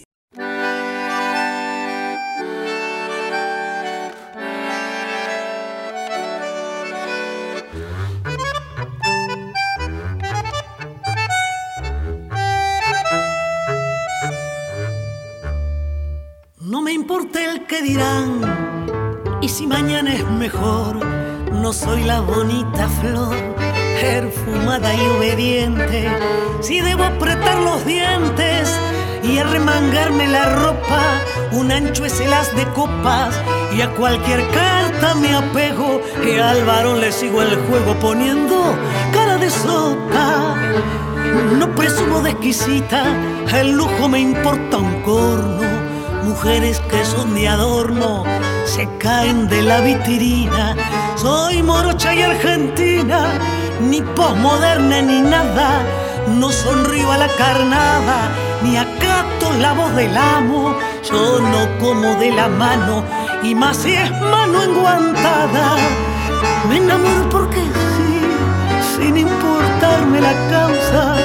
[17.68, 18.42] Que dirán,
[19.42, 21.06] y si mañana es mejor,
[21.52, 23.36] no soy la bonita flor,
[24.00, 26.08] perfumada y obediente.
[26.62, 28.70] Si debo apretar los dientes
[29.22, 31.20] y arremangarme la ropa,
[31.52, 33.36] un ancho es el as de copas
[33.76, 38.76] y a cualquier carta me apego y al varón le sigo el juego poniendo
[39.12, 40.56] cara de sota.
[41.60, 43.04] No presumo de exquisita,
[43.54, 45.77] el lujo me importa un corno
[46.28, 48.24] mujeres que son de adorno
[48.66, 50.76] se caen de la vitrina.
[51.16, 53.32] Soy morocha y argentina,
[53.80, 55.82] ni posmoderna ni nada.
[56.28, 58.18] No sonrío a la carnada,
[58.62, 60.76] ni acato la voz del amo.
[61.10, 63.04] Yo no como de la mano,
[63.42, 65.78] y más si es mano enguantada.
[66.68, 67.62] Me enamoro porque
[67.96, 68.14] sí,
[68.96, 71.16] sin importarme la causa.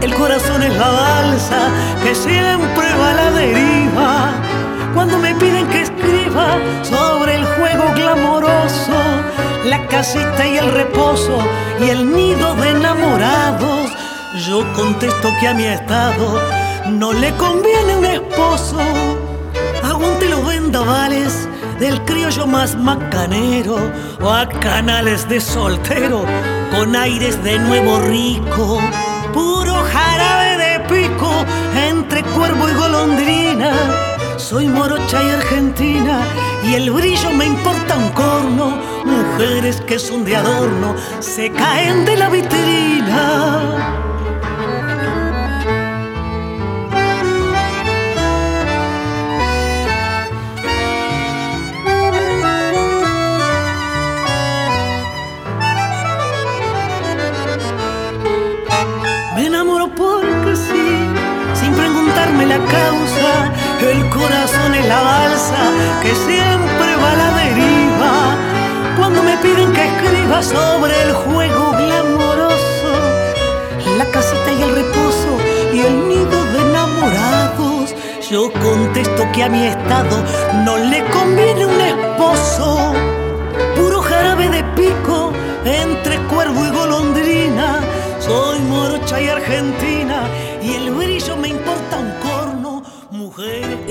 [0.00, 1.60] El corazón es la balsa
[2.02, 4.51] que siempre va a la deriva
[4.94, 8.92] cuando me piden que escriba sobre el juego glamoroso,
[9.64, 11.38] la casita y el reposo
[11.80, 13.90] y el nido de enamorados.
[14.46, 16.40] Yo contesto que a mi estado
[16.90, 18.78] no le conviene un esposo.
[19.82, 21.48] Aguante los vendavales
[21.78, 23.76] del criollo más macanero
[24.20, 26.24] o a canales de soltero
[26.70, 28.80] con aires de nuevo rico.
[29.32, 31.44] Puro jarabe de pico
[31.74, 34.11] entre cuervo y golondrina
[34.42, 36.18] soy morocha y argentina
[36.64, 38.76] y el brillo me importa un corno.
[39.04, 43.22] Mujeres que son de adorno se caen de la vitrina.
[59.36, 61.06] Me enamoro porque sí,
[61.54, 65.56] sin preguntarme la causa el corazón es la balsa
[66.02, 68.36] que siempre va a la deriva.
[68.96, 72.92] Cuando me piden que escriba sobre el juego glamoroso,
[73.98, 75.38] la casita y el reposo
[75.72, 77.94] y el nido de enamorados,
[78.30, 80.22] yo contesto que a mi estado
[80.64, 82.92] no le conviene un esposo.
[83.76, 85.32] Puro jarabe de pico
[85.64, 87.80] entre cuervo y golondrina.
[88.20, 90.22] Soy morocha y argentina
[90.62, 92.52] y el brillo me importa un corno.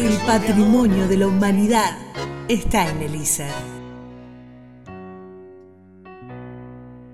[0.01, 1.95] El patrimonio de la humanidad
[2.47, 3.23] está en el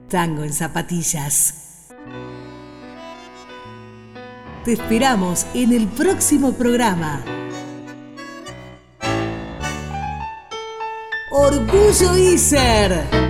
[0.08, 1.90] Tango en zapatillas.
[4.64, 7.22] Te esperamos en el próximo programa.
[11.32, 13.27] Orgullo ISER.